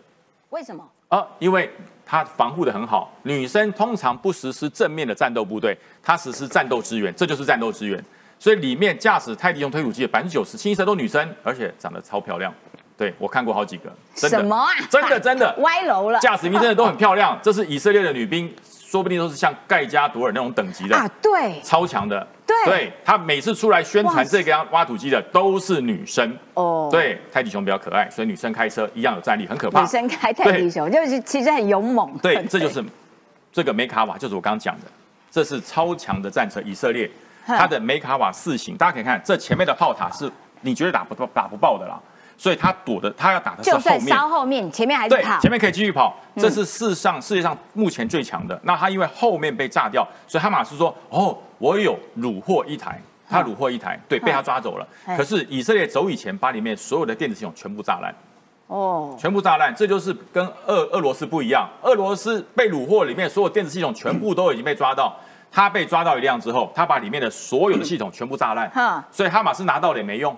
[0.51, 0.85] 为什么？
[1.09, 1.71] 啊，因为。
[2.09, 8.03] 它防护的很好，女生通常不实施正面的战斗部队，她实施战斗支援，这就是战斗支援。
[8.39, 12.55] 所以里面驾驶泰迪熊推土机的百分之九十清一色都女生，而且长得超漂亮。
[12.97, 14.69] 对我看过好几个，真的什么啊？
[14.89, 16.21] 真的真的歪楼了。
[16.21, 18.55] 驾驶兵真的都很漂亮，这是以色列的女兵，
[18.89, 22.25] 说不定都是像盖加朵尔那种等级的啊，对，超强的。
[22.47, 26.33] 对对，他每次出来宣传这个挖土机的都是女生。
[26.55, 29.81] 哦，对，泰迪熊比较可爱，所以女生开车一样有战力，很可怕。
[29.81, 32.17] 女生开泰迪熊，就是其实很勇猛。
[32.19, 32.85] 对，这就是
[33.53, 34.87] 这个梅卡瓦，就是我刚刚讲的，
[35.29, 37.11] 这是超强的战车，以色列
[37.45, 40.31] 它的梅卡瓦四型，大家可以看这前面的炮塔是
[40.61, 42.01] 你绝对打不到打不爆的啦，
[42.39, 44.17] 所以他躲的他要打的是就算后面。
[44.17, 45.41] 稍后面，前面还是对跑，。
[45.41, 48.59] 前面可以继续跑，嗯这是世上世界上目前最强的。
[48.63, 55.17] 那他因为后面被炸掉，所以哈马斯说：“哦，我有虏获一台。”他虏获一台，对，被他抓走了哎。
[55.17, 58.15] 可是以色列走以前，把里面所有的电子系统全部炸烂。
[58.69, 61.69] 哦，全部炸烂，这就是跟俄俄罗斯不一样。
[61.83, 65.13] 俄罗斯被虏获，里面所有电子系统全部都已经被抓到。
[65.51, 70.37] 他被抓到一辆之后，他把里面的所有的系统全部炸烂哼，所以哈马斯拿到了也没用。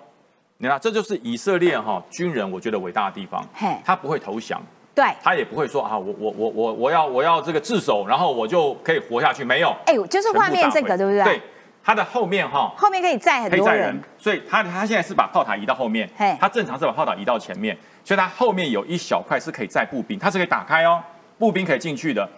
[0.60, 4.60] 你看，这就是以色列哈军人我觉得伟大的地方嘿，他不会投降，
[4.92, 9.72] 对，他也不会说啊，我我我我我要我要这个自首，然后我就可以活下去，没有。
[9.86, 11.22] 哎，就是画面这个，对不对？
[11.22, 11.42] 对，
[11.84, 21.00] 他的后面哈后面可以载很多人可以载人，，所以他他现在是把炮塔移到后面嘿，他正常是把炮塔移到前面，所以他后面有一小块是可以载步兵，它是可以打开哦，
[21.38, 22.28] 步兵可以进去的，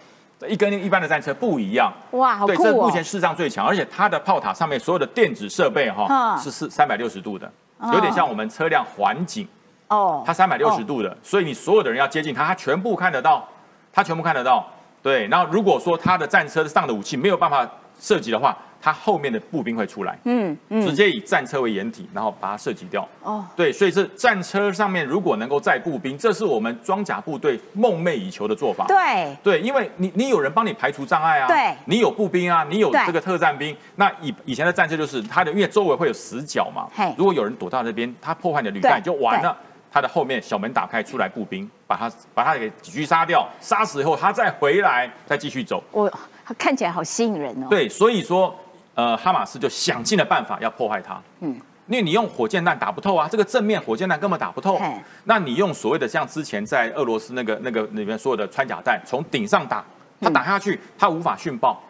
[0.47, 1.91] 一跟一般的战车不一样。
[2.11, 2.91] 哇，好对，酷哦这目！
[2.91, 7.51] 前世上最强，而且它的炮塔上面所有的电子设备哈嗯是是三百六十度的，哦
[7.93, 9.47] 有点像我们车辆环景，
[9.87, 13.47] 哦，它三百六十度的，所以你所有的人要接近它，它全部看得到，
[13.91, 14.65] 它全部看得到。
[15.01, 17.67] 对，然后如果说它的战车上的武器没有办法
[17.99, 23.07] 射击的话，它后面的步兵会出来，嗯嗯，直接以战车为掩体，然后把它射击掉。
[23.21, 28.85] 哦，对，所以是战车上面如果能够载步兵，这是我们装甲部队梦寐以求的做法。
[28.87, 33.75] 对，对，因为你你有人帮你排除障碍啊，对你有步兵啊，你有对这个特战兵。
[33.97, 39.55] 那以以前的战车就是它的，因为周围会有死角嘛，如果有人躲到那边，他破坏你的履带就完了。
[39.93, 45.83] 它的后面小门打开，出来步兵，把他把他给几狙杀掉，杀死以后，他再回来，再继续走。
[45.91, 46.09] 我
[46.57, 48.57] 看起来好吸引人哦。，对，所以说，
[48.95, 51.15] 呃，哈马斯就想尽了办法要破坏它。
[51.39, 54.79] 嗯嗯，因为你用火箭弹打不透啊，这个正面火箭弹根本打不透。
[55.25, 59.83] 那你用所谓的像之前在俄罗斯那个那个里面所有的穿甲弹，从顶上打，
[60.19, 61.81] 它打下去，它无法殉爆，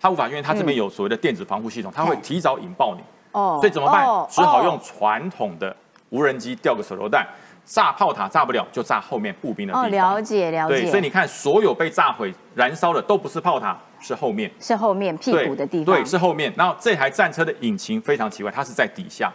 [0.00, 3.00] 它无法，因为它这边有所谓的电子防护系统，它会提早引爆你。
[3.32, 4.26] 哦所以怎么办哦？
[4.30, 5.74] 只好哦用传统的
[6.08, 7.26] 无人机吊个手榴弹，
[7.66, 10.82] 炸炮塔炸不了，就炸后面步兵的地哦，了解了解。
[10.82, 14.48] 对，所以你看，所有被炸毁、燃烧的都不是炮塔，是后面。
[14.60, 15.94] 是后面屁股的地方。
[15.94, 16.52] 对，是后面。
[16.56, 19.32] 然后这台战车的引擎非常奇怪，它是在底下，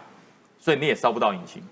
[0.58, 1.62] 所以你也烧不到引擎，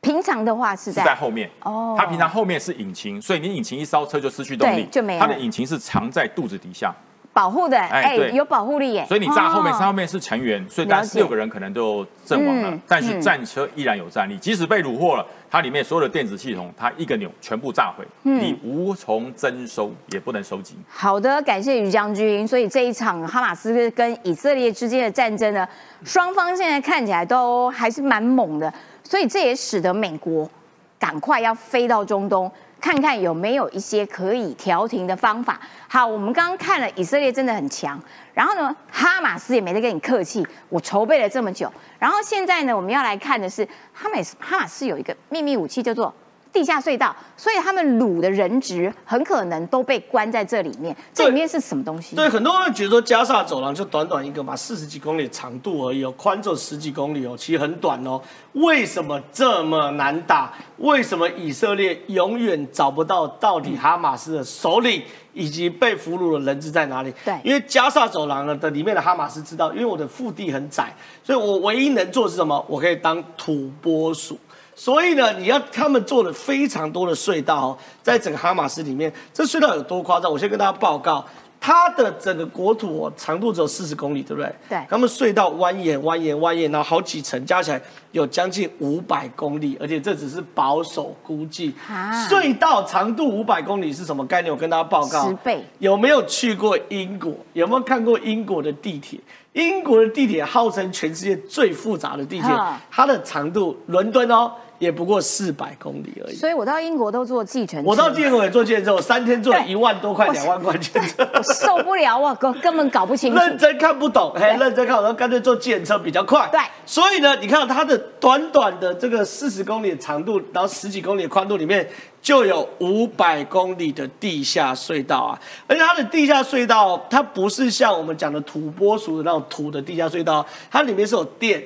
[0.00, 1.50] 平常的话是是在在后面。
[1.62, 6.94] 哦它平常后面是引擎，所以你引擎一烧车就失去动力，就没有它的引擎是藏在肚子底下，
[7.38, 9.06] 保护的，哎，对有保护力耶。
[9.06, 20.74] 所以你炸后面，三后面是成员，所以大概了解六个人可能都阵亡了嗯，但是嗯战车依然有战力，即使被虏获了，它里面所有的电子系统，它一个钮全部炸毁，嗯你无从征收，也不能收集。
[20.88, 22.44] 好的，感谢于将军。
[22.44, 25.64] 所以这一场哈马斯跟以色列之间的战争呢，
[26.02, 28.74] 双方现在看起来都还是蛮猛的，
[29.04, 30.50] 所以这也使得美国
[30.98, 32.50] 赶快要飞到中东，
[32.80, 35.60] 看看有没有一些可以调停的方法。
[35.88, 38.00] 好，我们刚刚看了以色列真的很强，
[38.34, 46.14] 然后呢，哈马斯也没得跟你客气，我筹备了这么久，然后现在呢，我们要来看的是哈马斯，哈马斯有一个秘密武器叫做。
[46.52, 50.96] 地下隧道，所以他们掳的人质很可能都被关在这里面。
[51.12, 52.16] 这里面是什么东西？
[52.16, 58.20] 对，很多人觉得说加萨走廊就短短一个嘛，四十几公里长度而已哦，宽只有十几公里哦，其实很短哦。
[58.54, 60.52] 为什么这么难打？
[60.78, 65.02] 为什么以色列永远找不到到底哈马斯的首领
[65.34, 67.12] 以及被俘虏的人质在哪里？
[67.24, 72.64] 对因为加萨走廊呢的里面的哈马斯知道，因为我的腹地很窄，所以我唯一能做的是什么？
[72.68, 74.38] 我可以当土拨鼠。
[74.78, 80.30] 所以呢，你要他们做了非常多的隧道哦，在整个哈马斯里面，这隧道有多夸张？
[80.30, 81.24] 我先跟大家报告，
[81.60, 84.54] 它的整个国土哦，长度只有四十公里，对不对？
[84.68, 91.74] 对他们隧道蜿蜒、蜿蜒、蜿蜒，然后好几层加起来有将近五百公里，而且这只是保守估计。
[91.90, 94.54] 啊隧道长度五百公里是什么概念？
[94.54, 95.28] 我跟大家报告。
[95.28, 97.34] 十倍有没有去过英国？
[97.54, 99.18] 有没有看过英国的地铁？
[99.54, 102.48] 英国的地铁号称全世界最复杂的地铁，
[102.88, 106.34] 它的长度，伦敦哦，也不过四百公里而已。
[106.34, 111.28] 所以我到英国都坐计程车，我到英国也坐建车，我三天坐了一万多块、两万块钱车。
[111.34, 113.38] 我受不了，我根根本搞不清楚。
[113.38, 116.48] 认真看不懂，嘿，认真看，我说干脆坐计程车比较快。
[116.50, 121.86] 对所以呢，你看它的短短的这个四十公里的长度，然后十几公里的宽度里面，
[122.22, 125.38] 就有五百公里的地下隧道啊！
[125.66, 131.62] 而且它的地下隧道，它不是像我们讲的土拨鼠的那种土的地下隧道，它里面是有电，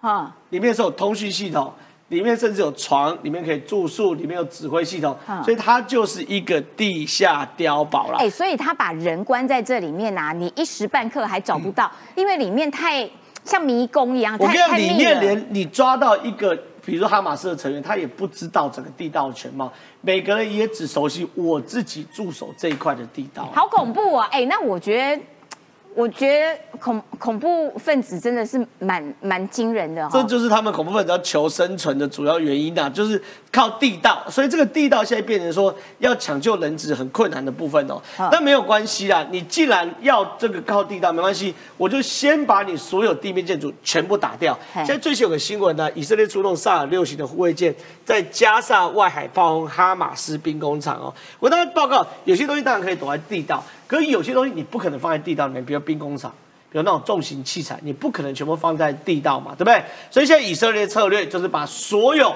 [0.00, 1.72] 啊，里面是有通讯系统，
[2.12, 8.18] 里面甚至有床，里面可以住宿，里面有指挥系统，嗯所以它就是一个地下碉堡了。
[8.18, 13.08] 哎、所以他把人关在这里面啊，你一时半刻还找不到，因为里面太
[13.44, 15.20] 像迷宫一样，我跟你讲，太太密里面了。
[15.22, 16.54] 连你抓到一个，
[16.84, 23.48] 比如说哈马斯的成员，他也不知道整个地道的全貌，每个人也只熟悉我自己驻守这一块的地道。
[23.54, 24.28] 好恐怖啊！
[24.30, 25.22] 哎、那我觉得，
[25.94, 33.22] 我觉得恐恐怖分子真的是蛮蛮惊人的哈、这就是他们恐怖分子要求生存的主要原因呐、就是
[33.52, 38.00] 靠地道，所以这个地道现在变成说要抢救人质很困难的部分哦。
[38.16, 44.58] 啊但没有关系啦，你既然要这个靠地道，没关系，我就先把你所有地面建筑全部打掉。
[44.72, 47.74] 嘿现在最新有个新闻呢，以色列出动萨尔六型的护卫舰
[48.04, 51.12] 在加沙外海炮轰哈马斯兵工厂哦。
[51.38, 53.62] 我当然报告，有些东西当然可以躲在地道，
[53.92, 56.32] 可是有些东西你不可能放在地道里面，比如兵工厂。
[56.70, 59.84] 比如那种重型器材，你不可能全部放在地道嘛，对不对？
[60.10, 62.34] 所以现在以色列策略就是把所有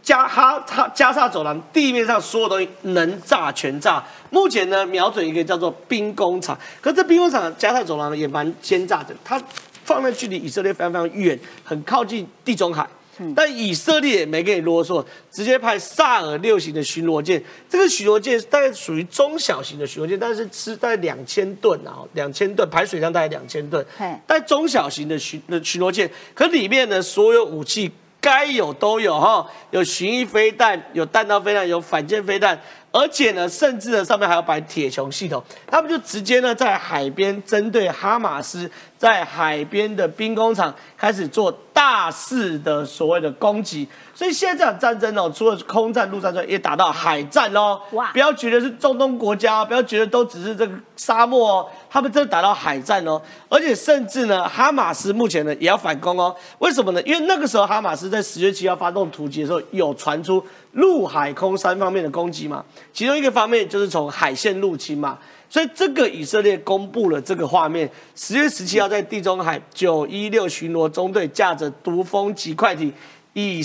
[0.00, 4.00] 加哈哈加沙走廊地面上所有东西能炸全炸。
[4.30, 9.42] 目前呢，瞄准一个叫做兵工厂，可这兵工厂加沙走廊也蛮奸诈的，它
[9.82, 12.86] 放在距离以色列非常非常远，很靠近地中海。
[13.34, 17.42] 但以色列也没跟你啰嗦，直接派萨尔六型的巡逻舰。
[17.68, 24.06] 这个巡逻舰大概属于中小型的巡逻舰，但是吃大概两千吨啊，两千吨排水量大概两千吨嘿。
[24.26, 32.56] 但中小型的巡的巡逻舰，可里面呢所有武器该有都有哈，有巡弋飞弹，有弹道飞弹，有反舰飞弹，
[32.92, 38.70] 而且呢，甚至呢上面还要摆铁穹系统，他们就直接呢在海边针对哈马斯
[39.02, 47.80] 在海边的兵工厂开始做大肆的所谓的攻击，所以现在这场战争哦，除了空战、陆战之外，也打到海战喽。
[47.90, 56.32] 哇不要觉得是中东国家，不要觉得都只是这个沙漠哦，他们真的打到海战哦，而且甚至呢，哈马斯目前呢也要反攻哦。
[56.60, 57.02] 为什么呢？
[57.02, 60.40] 因为那个时候哈马斯在十月七号发动突击的时候，有传出
[60.74, 65.18] 陆海空三方面的攻击嘛，其中一个方面就是从海线入侵嘛。
[65.52, 72.90] 所以这个以色列公布了这个画面，十月十七号在地中海九一六巡逻中队驾着毒蜂级快艇，
[73.34, 73.62] 以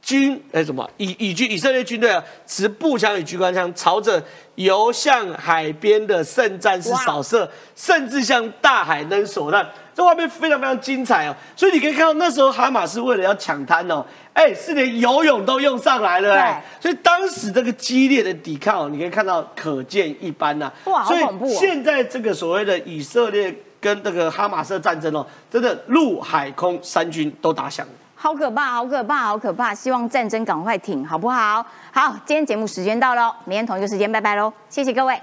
[0.00, 4.24] 军哎什么以以军以色列军队啊，持步枪与机关枪，朝着
[4.54, 9.68] 游向海边的圣战士扫射，甚至向大海扔手弹。
[9.94, 14.02] 这画面非常非常精彩哦，所以你可以看到那时候哈马斯为了要抢滩哦，
[14.36, 27.92] 哎，是连游泳都用上来了哎，所以当时这个激烈的抵抗哦，你可以看到可见一斑呐、哇好所以恐怖哦现在这个所谓的以色列跟这个哈马斯的战争哦，真的陆海空三军都打响了。
[28.14, 29.74] 好可怕，好可怕，好可怕！
[29.74, 31.64] 希望战争赶快停，好不好？
[31.92, 35.18] 好，今天节目时间到喽，明天同一个时间，拜拜喽，谢谢各位。